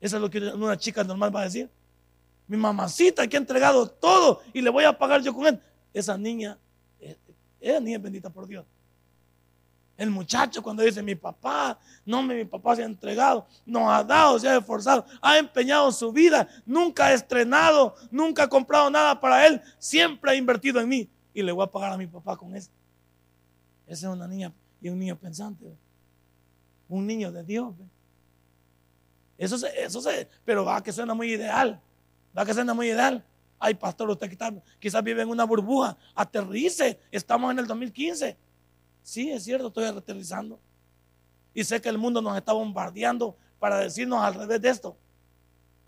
[0.01, 1.69] Eso es lo que una chica normal va a decir.
[2.51, 5.63] Mi mamacita que ha entregado todo y le voy a pagar yo con él.
[5.95, 6.59] Esa niña,
[6.99, 7.17] eh,
[7.61, 8.67] esa niña es bendita por Dios.
[9.97, 14.37] El muchacho cuando dice, mi papá, no, mi papá se ha entregado, nos ha dado,
[14.41, 19.47] se ha esforzado, ha empeñado su vida, nunca ha estrenado, nunca ha comprado nada para
[19.47, 22.57] él, siempre ha invertido en mí y le voy a pagar a mi papá con
[22.57, 22.73] eso.
[23.87, 25.73] Esa es una niña y un niño pensante,
[26.89, 27.77] un niño de Dios.
[29.39, 31.81] Eso eso se, pero va que suena muy ideal,
[32.37, 33.25] va que suena muy ideal.
[33.59, 34.31] Ay, pastor, usted
[34.79, 38.37] quizás vive en una burbuja, aterrice, estamos en el 2015.
[39.03, 40.59] Sí, es cierto, estoy aterrizando.
[41.53, 44.97] Y sé que el mundo nos está bombardeando para decirnos al revés de esto.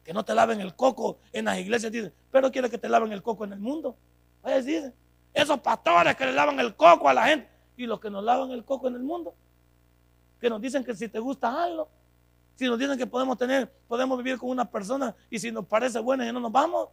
[0.04, 3.12] Que no te laven el coco en las iglesias, dicen, pero quiere que te laven
[3.12, 3.96] el coco en el mundo.
[4.42, 4.94] Vaya, dicen,
[5.32, 8.50] esos pastores que le lavan el coco a la gente y los que nos lavan
[8.50, 9.34] el coco en el mundo.
[10.40, 11.88] Que nos dicen que si te gusta algo,
[12.62, 15.98] si nos dicen que podemos tener, podemos vivir con una persona y si nos parece
[15.98, 16.90] buena y no nos vamos.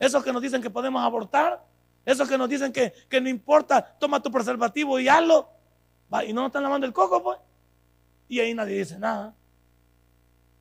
[0.00, 1.64] Esos que nos dicen que podemos abortar,
[2.04, 5.48] esos que nos dicen que, no importa, toma tu preservativo y hazlo.
[6.26, 7.38] y no nos están lavando el coco, pues.
[8.28, 9.32] Y ahí nadie dice nada.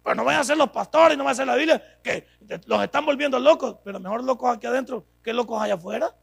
[0.03, 2.27] Pero no vayan a ser los pastores, no vayan a ser la Biblia, que
[2.67, 6.15] los están volviendo locos, pero mejor locos aquí adentro que locos allá afuera.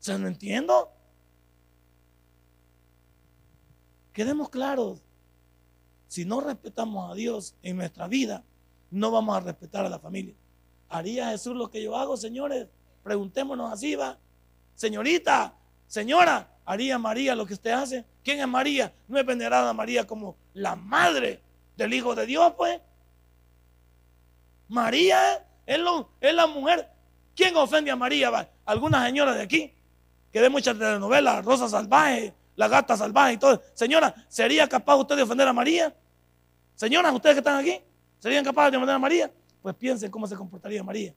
[0.00, 0.92] ¿Se no entiendo?
[4.12, 5.05] Quedemos claros.
[6.08, 8.44] Si no respetamos a Dios en nuestra vida,
[8.90, 10.34] no vamos a respetar a la familia.
[10.88, 12.68] ¿Haría Jesús lo que yo hago, señores?
[13.02, 14.18] Preguntémonos así, va.
[14.74, 15.54] Señorita,
[15.86, 18.04] señora, ¿haría María lo que usted hace?
[18.22, 18.92] ¿Quién es María?
[19.08, 21.40] No es venerada María como la madre
[21.76, 22.80] del Hijo de Dios, pues.
[24.68, 26.88] María es, la mujer.
[27.34, 28.50] ¿Quién ofende a María?
[28.64, 29.72] Algunas señoras de aquí,
[30.32, 33.62] que ve muchas telenovelas, Rosa Salvaje, la gata salvaje y todo.
[33.74, 35.94] Señora, ¿sería capaz usted de ofender a María?
[36.74, 37.80] Señoras, ustedes que están aquí,
[38.18, 39.30] ¿serían capaces de ofender a María?
[39.62, 41.14] Pues piensen cómo se comportaría María.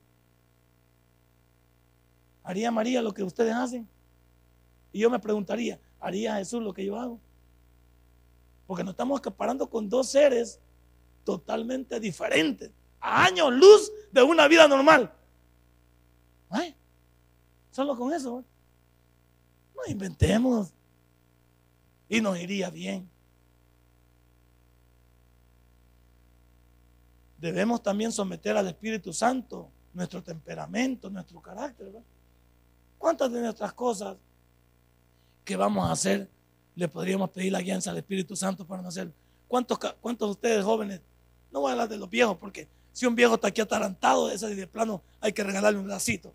[2.44, 3.88] ¿Haría María lo que ustedes hacen?
[4.92, 7.20] Y yo me preguntaría, ¿haría Jesús lo que yo hago?
[8.68, 10.60] Porque nos estamos comparando con dos seres
[11.24, 15.14] totalmente diferentes, a años luz de una vida normal.
[16.50, 16.76] ¿Ay?
[17.72, 18.44] Solo con eso.
[19.76, 20.74] No inventemos
[22.10, 23.08] y nos iría bien.
[27.38, 31.94] Debemos también someter al Espíritu Santo nuestro temperamento, nuestro carácter.
[32.98, 34.18] ¿Cuántas de nuestras cosas
[35.46, 36.30] que vamos a hacer
[36.76, 39.12] le podríamos pedir la guianza al Espíritu Santo para no hacer?
[39.48, 41.02] ¿Cuántos, ¿Cuántos de ustedes jóvenes?
[41.52, 44.54] No voy a hablar de los viejos porque si un viejo está aquí atarantado, ese
[44.54, 46.34] de plano hay que regalarle un bracito.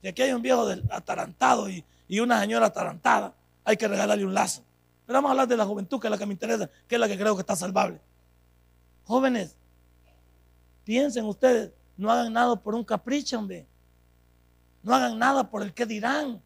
[0.00, 3.34] Si aquí hay un viejo atarantado y, y una señora atarantada,
[3.66, 4.64] hay que regalarle un lazo.
[5.04, 7.00] Pero vamos a hablar de la juventud, que es la que me interesa, que es
[7.00, 8.00] la que creo que está salvable.
[9.04, 9.56] Jóvenes,
[10.84, 13.66] piensen ustedes, no hagan nada por un capricho, hombre.
[14.82, 16.40] No hagan nada por el que dirán.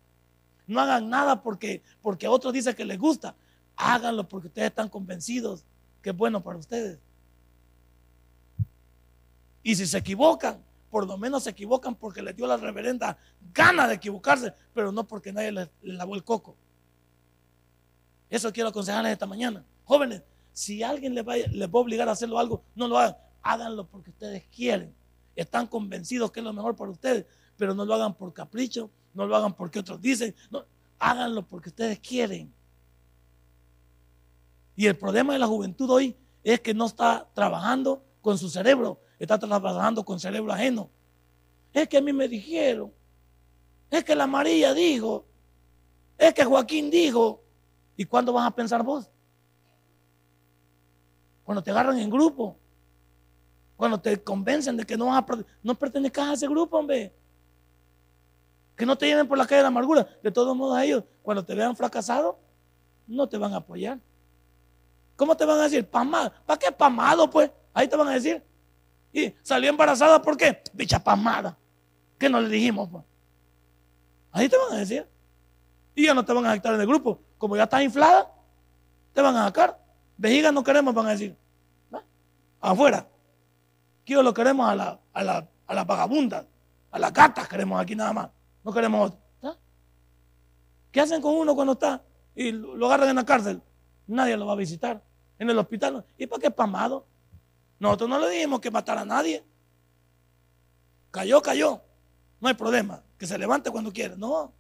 [0.67, 3.37] No hagan nada porque, porque otros dicen que les gusta.
[3.77, 5.65] Háganlo porque ustedes están convencidos
[6.03, 6.99] que es bueno para ustedes.
[9.63, 13.19] Y si se equivocan, por lo menos se equivocan porque les dio la reverenda
[13.53, 16.57] gana de equivocarse, pero no porque nadie les lavó el coco.
[18.31, 19.65] Eso quiero aconsejarles esta mañana.
[19.85, 20.23] Jóvenes,
[20.53, 23.17] si alguien les va, les va a obligar a hacerlo algo, no lo hagan.
[23.43, 24.95] Háganlo porque ustedes quieren.
[25.35, 27.27] Están convencidos que es lo mejor para ustedes,
[27.57, 30.35] pero no lo hagan por capricho, no lo hagan porque otros dicen.
[30.51, 30.65] No,
[30.99, 32.53] háganlo porque ustedes quieren.
[34.77, 39.01] Y el problema de la juventud hoy es que no está trabajando con su cerebro,
[39.19, 40.89] está trabajando con cerebro ajeno.
[41.73, 42.93] Es que a mí me dijeron,
[43.91, 45.27] es que la María dijo,
[46.17, 47.43] es que Joaquín dijo,
[48.01, 49.11] ¿Y cuándo vas a pensar vos?
[51.45, 52.57] Cuando te agarran en grupo.
[53.77, 55.27] Cuando te convencen de que no, vas a,
[55.63, 57.15] no pertenezcas a ese grupo, hombre.
[58.75, 60.09] Que no te lleven por la calle de la amargura.
[60.23, 62.39] De todos modos, ellos, cuando te vean fracasado,
[63.07, 63.99] no te van a apoyar.
[65.15, 65.87] ¿Cómo te van a decir?
[65.87, 66.33] Pamado.
[66.47, 67.51] ¿Para qué pamado, pues?
[67.75, 68.43] Ahí te van a decir.
[69.13, 70.63] Y salió embarazada, ¿por qué?
[70.73, 71.55] Bicha pamada.
[72.19, 73.05] ¿Qué no le dijimos, pues?
[74.33, 75.07] Ahí te van a decir.
[75.95, 78.31] Y ya no te van a aceptar en el grupo como ya estás inflada,
[79.15, 79.83] te van a sacar.
[80.19, 81.35] Vejiga no queremos, van a decir.
[82.61, 83.09] Afuera.
[84.03, 86.47] Aquí lo queremos a la, a la, a la vagabunda,
[86.91, 88.29] a las gatas queremos aquí nada más.
[88.63, 89.21] No queremos otro.
[90.93, 92.03] ¿Qué hacen con uno cuando está
[92.35, 93.63] y lo agarran en la cárcel?
[94.07, 95.03] Nadie lo va a visitar.
[95.39, 96.05] En el hospital.
[96.19, 97.07] ¿Y para qué pamado?
[97.79, 99.43] Nosotros no le dijimos que matara a nadie.
[101.11, 101.81] Cayó, cayó.
[102.41, 103.03] No hay problema.
[103.17, 104.17] Que se levante cuando quiera.
[104.17, 104.53] No.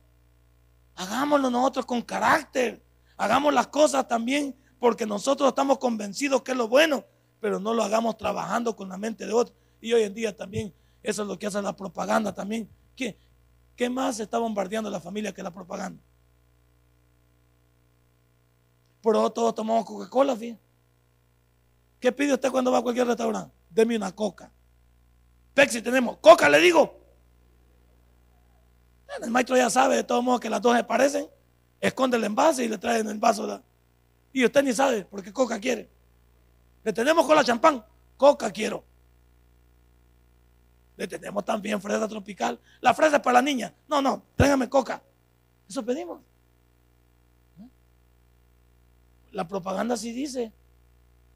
[1.00, 2.82] Hagámoslo nosotros con carácter.
[3.16, 7.06] Hagamos las cosas también porque nosotros estamos convencidos que es lo bueno,
[7.40, 9.56] pero no lo hagamos trabajando con la mente de otros.
[9.80, 12.68] Y hoy en día también eso es lo que hace la propaganda también.
[12.94, 13.16] ¿Qué,
[13.76, 16.02] qué más está bombardeando la familia que la propaganda?
[19.02, 20.60] Pero todos tomamos Coca-Cola, fíjate.
[21.98, 23.54] ¿Qué pide usted cuando va a cualquier restaurante?
[23.70, 24.52] Deme una coca.
[25.54, 26.18] Pepsi tenemos.
[26.18, 26.99] Coca, le digo.
[29.22, 31.28] El maestro ya sabe de todos modos que las dos se parecen.
[31.80, 33.62] Esconde el envase y le traen el vaso.
[34.32, 35.90] Y usted ni sabe porque coca quiere.
[36.84, 37.84] Le tenemos con la champán.
[38.16, 38.84] Coca quiero.
[40.96, 42.60] Le tenemos también fresa tropical.
[42.80, 43.74] La fresa es para la niña.
[43.88, 45.02] No, no, tráigame coca.
[45.68, 46.20] Eso pedimos.
[49.32, 50.52] La propaganda sí dice.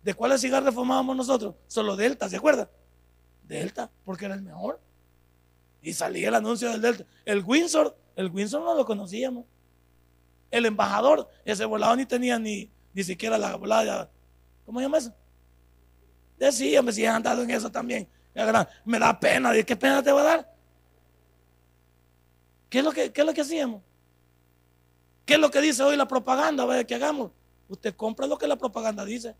[0.02, 1.54] ¿De cuáles cigarros fumábamos nosotros?
[1.66, 2.68] Solo Delta, ¿se acuerda?
[3.44, 4.78] Delta, porque era el mejor.
[5.84, 7.04] Y salía el anuncio del Delta.
[7.26, 9.44] El Windsor, el Windsor no lo conocíamos.
[10.50, 14.10] El embajador, ese volador ni tenía ni, ni siquiera la volada.
[14.64, 15.14] ¿Cómo se llama eso?
[16.38, 18.08] Decía, me si han andado en eso también.
[18.84, 19.52] Me da pena.
[19.62, 20.54] ¿Qué pena te va a dar?
[22.70, 23.82] ¿Qué es lo que, qué es lo que hacíamos?
[25.26, 26.64] ¿Qué es lo que dice hoy la propaganda?
[26.64, 27.30] Vaya que hagamos.
[27.68, 29.36] Usted compra lo que la propaganda dice.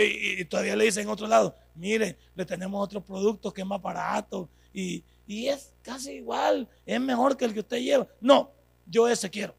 [0.00, 3.82] Y, todavía le dicen en otro lado, mire, le tenemos otro producto que es más
[3.82, 8.06] barato y, y es casi igual, es mejor que el que usted lleva.
[8.20, 8.52] No,
[8.86, 9.56] yo ese quiero.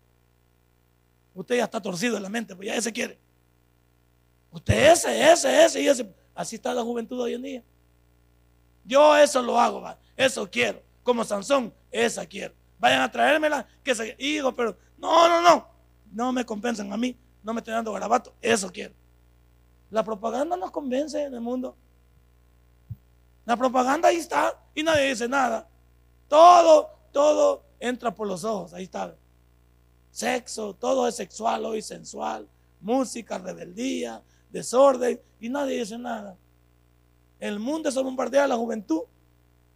[1.33, 3.19] Usted ya está torcido en la mente, pues ya ese quiere.
[4.51, 6.09] Usted ese, ese, ese y ese.
[6.33, 7.63] Así está la juventud hoy en día.
[8.85, 9.99] Yo eso lo hago, va.
[10.15, 10.81] eso quiero.
[11.03, 12.53] Como Sansón, esa quiero.
[12.79, 15.67] Vayan a traérmela, que se hijo, pero no, no, no.
[16.11, 18.93] No me compensan a mí, no me estén dando garabato, eso quiero.
[19.89, 21.75] La propaganda nos convence en el mundo.
[23.45, 25.67] La propaganda ahí está y nadie dice nada.
[26.27, 29.15] Todo, todo entra por los ojos, ahí está.
[30.11, 32.47] Sexo, todo es sexual hoy, sensual,
[32.79, 34.21] música, rebeldía,
[34.51, 36.37] desorden y nadie dice nada.
[37.39, 39.03] El mundo se bombardea a la juventud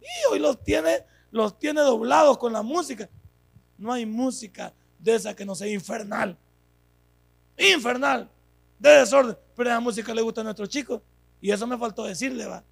[0.00, 3.08] y hoy los tiene, los tiene doblados con la música.
[3.78, 6.36] No hay música de esa que no sea infernal.
[7.56, 8.30] Infernal,
[8.78, 9.36] de desorden.
[9.56, 11.00] Pero esa música le gusta a nuestros chicos.
[11.40, 12.64] Y eso me faltó decirle, va,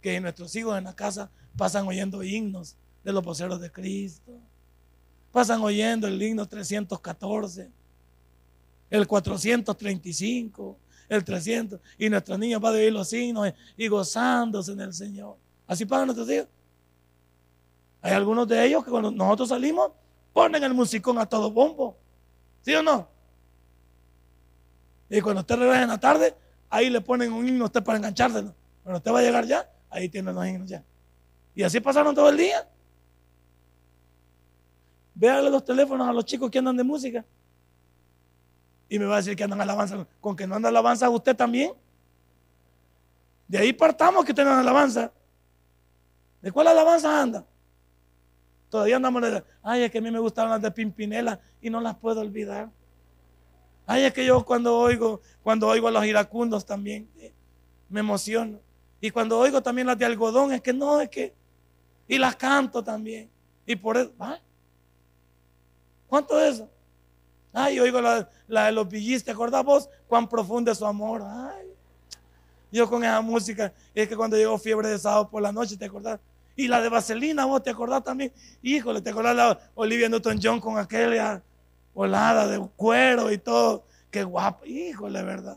[0.00, 4.32] que nuestros hijos en la casa pasan oyendo himnos de los voceros de Cristo.
[5.32, 7.70] Pasan oyendo el himno 314,
[8.90, 10.78] el 435,
[11.08, 11.80] el 300.
[11.98, 15.36] Y nuestros niños van a oír los signos y gozándose en el Señor.
[15.66, 16.48] Así pagan nuestros hijos.
[18.00, 19.90] Hay algunos de ellos que cuando nosotros salimos
[20.32, 21.96] ponen el musicón a todo bombo.
[22.62, 23.08] ¿Sí o no?
[25.08, 26.34] Y cuando usted regresa en la tarde,
[26.68, 28.54] ahí le ponen un himno a usted para enganchárselo.
[28.82, 30.82] Cuando usted va a llegar ya, ahí tiene los himnos ya.
[31.54, 32.68] Y así pasaron todo el día.
[35.14, 37.24] Véale los teléfonos a los chicos que andan de música.
[38.88, 40.06] Y me va a decir que andan alabanza.
[40.20, 41.72] Con que no anda alabanza usted también.
[43.48, 45.10] De ahí partamos que anda alabanza.
[46.42, 47.46] ¿De cuál alabanza anda?
[48.68, 51.80] Todavía andamos de, ay, es que a mí me gustaban las de Pimpinela y no
[51.80, 52.70] las puedo olvidar.
[53.86, 57.32] Ay, es que yo cuando oigo, cuando oigo a los iracundos también eh,
[57.88, 58.58] me emociono.
[59.00, 61.34] Y cuando oigo también las de algodón, es que no, es que,
[62.08, 63.30] y las canto también.
[63.64, 64.38] Y por eso, ¿ah?
[66.08, 66.70] ¿Cuánto es eso?
[67.52, 69.88] Ay, oigo la, de los billis, ¿te acordás vos?
[70.08, 71.22] Cuán profundo es su amor.
[71.24, 71.68] Ay,
[72.72, 75.84] yo con esa música, es que cuando llegó fiebre de sábado por la noche, ¿te
[75.84, 76.20] acordás?
[76.56, 78.32] Y la de Vaselina, vos te acordás también.
[78.62, 81.42] Híjole, ¿te acordás la Olivia Newton-John con aquella
[81.96, 83.86] volada de cuero y todo?
[84.10, 85.56] Qué guapo, híjole, ¿verdad?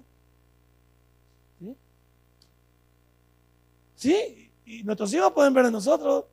[1.59, 1.75] ¿Sí?
[3.95, 6.23] Sí, y nuestros hijos pueden ver en nosotros.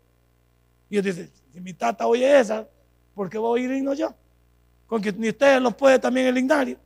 [0.88, 2.68] Y ellos dicen, si mi tata oye esa,
[3.16, 4.14] ¿por qué voy a ir y no yo?
[4.86, 6.78] Con que ni ustedes los puede también el ignario.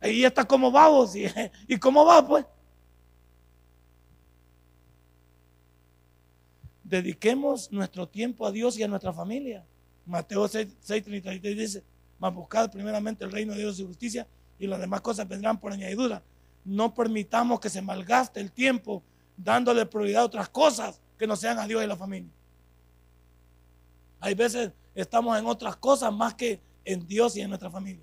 [0.00, 1.26] Ahí está como vamos y,
[1.68, 2.44] y cómo va pues.
[6.82, 9.64] dediquemos nuestro tiempo a Dios y a nuestra familia.
[10.08, 11.84] Mateo 6, 33 dice,
[12.18, 14.26] mas buscad primeramente el reino de Dios y justicia
[14.58, 16.22] y las demás cosas vendrán por añadidura.
[16.64, 19.02] No permitamos que se malgaste el tiempo
[19.36, 22.30] dándole prioridad a otras cosas que no sean a Dios y la familia.
[24.20, 28.02] Hay veces estamos en otras cosas más que en Dios y en nuestra familia.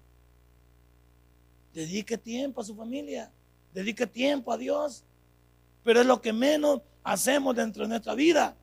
[1.73, 3.31] Dedique tiempo a su familia,
[3.73, 5.03] dedique tiempo a Dios,
[5.83, 8.55] pero es lo que menos hacemos dentro de nuestra vida.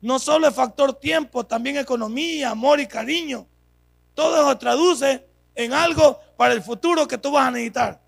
[0.00, 3.46] No solo es factor tiempo, también economía, amor y cariño.
[4.14, 8.00] Todo eso traduce en algo para el futuro que tú vas a necesitar.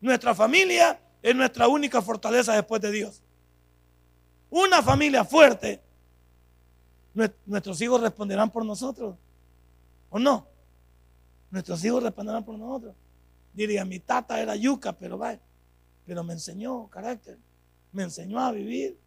[0.00, 3.22] Nuestra familia es nuestra única fortaleza después de Dios.
[4.50, 5.80] Una familia fuerte,
[7.46, 9.16] nuestros hijos responderán por nosotros.
[10.10, 10.46] ¿O no?
[11.50, 12.94] Nuestros hijos responderán por nosotros.
[13.52, 15.36] Diría, mi tata era yuca, pero va,
[16.06, 17.38] pero me enseñó carácter,
[17.92, 18.98] me enseñó a vivir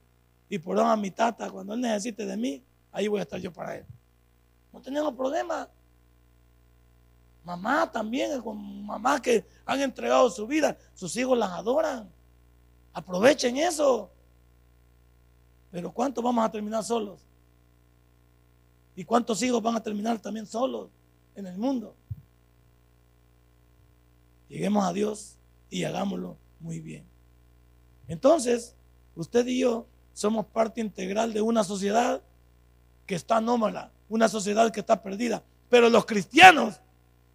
[0.49, 3.51] y por a mi tata, cuando él necesite de mí, ahí voy a estar yo
[3.51, 3.85] para él.
[4.71, 5.69] No tenemos problema.
[7.43, 12.09] Mamá también, con mamás que han entregado su vida, sus hijos las adoran.
[12.93, 14.09] Aprovechen eso.
[15.71, 17.21] Pero ¿cuántos vamos a terminar solos?
[18.95, 20.89] ¿Y cuántos hijos van a terminar también solos
[21.35, 21.95] en el mundo?
[24.49, 25.37] Lleguemos a Dios
[25.69, 27.05] y hagámoslo muy bien.
[28.07, 28.75] Entonces,
[29.15, 29.85] usted y yo
[30.17, 32.23] somos parte integral de una sociedad
[33.05, 35.43] que está anómala, una sociedad que está perdida.
[35.69, 36.81] Pero los cristianos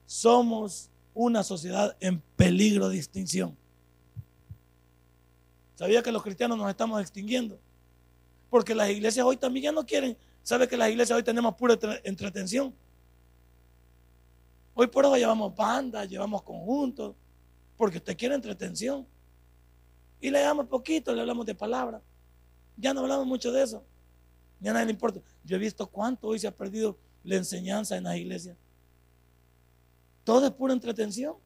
[0.05, 3.57] somos una sociedad en peligro de extinción.
[5.77, 7.57] ¿Sabía que los cristianos nos estamos extinguiendo?
[8.51, 10.17] Porque las iglesias hoy también ya no quieren.
[10.43, 12.75] ¿Sabe que las iglesias hoy tenemos pura entretención?
[14.75, 17.15] Hoy por hoy llevamos bandas, llevamos conjuntos,
[17.77, 19.07] porque usted quiere entretención.
[20.21, 22.03] Y le damos poquito, le hablamos de palabras.
[22.77, 23.85] Ya no hablamos mucho de eso.
[24.61, 25.21] Ya nadie le importa.
[25.45, 28.57] Yo he visto cuánto hoy se ha perdido la enseñanza en las iglesias.
[30.25, 31.37] Todo es pura entretención.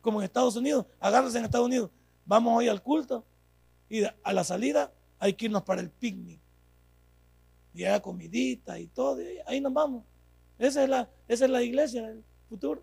[0.00, 0.86] Como en Estados Unidos.
[0.98, 1.90] Agárrense en Estados Unidos.
[2.24, 3.24] vamos hoy al culto
[3.92, 6.40] y a la salida hay que irnos para el picnic.
[7.74, 10.04] Y hay comidita y todo, ahí nos vamos.
[10.58, 12.82] Esa es, la, esa es la iglesia del futuro.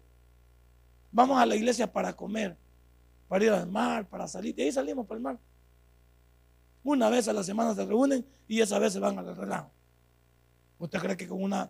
[1.12, 2.55] Vamos a la iglesia para comer,
[3.28, 4.53] para ir al mar, para salir.
[4.57, 5.39] Y ahí salimos para el mar.
[6.84, 9.72] Una vez a la semana se reúnen y esa vez se van al relajo.
[10.78, 11.70] ¿Usted cree que con una,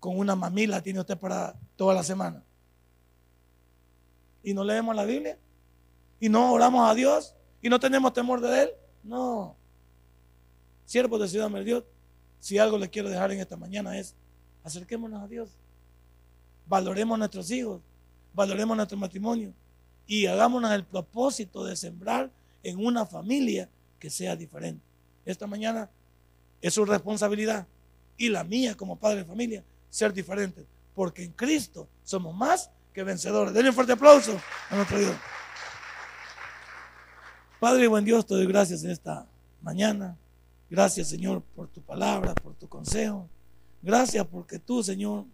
[0.00, 2.42] con una mamila tiene usted para toda la semana?
[4.42, 5.38] ¿Y no leemos la Biblia?
[6.18, 7.34] ¿Y no oramos a Dios?
[7.60, 8.70] ¿Y no tenemos temor de Él?
[9.02, 9.56] No.
[10.86, 11.84] Siervos de Ciudad Dios,
[12.40, 14.14] si algo le quiero dejar en esta mañana es,
[14.62, 15.50] acerquémonos a Dios.
[16.66, 17.82] Valoremos a nuestros hijos,
[18.34, 19.52] valoremos nuestro matrimonio
[20.06, 22.30] y hagámonos el propósito de sembrar
[22.62, 23.68] en una familia
[23.98, 24.84] que sea diferente.
[25.24, 25.90] Esta mañana
[26.60, 27.66] es su responsabilidad
[28.16, 33.02] y la mía como padre de familia ser diferente, porque en Cristo somos más que
[33.02, 33.52] vencedores.
[33.52, 34.40] Denle un fuerte aplauso
[34.70, 35.16] a nuestro Dios.
[37.60, 39.26] Padre buen Dios, te doy gracias en esta
[39.62, 40.16] mañana.
[40.68, 43.28] Gracias, Señor, por tu palabra, por tu consejo.
[43.82, 45.24] Gracias porque tú, Señor,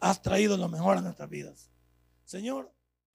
[0.00, 1.70] has traído lo mejor a nuestras vidas.
[2.24, 2.70] Señor.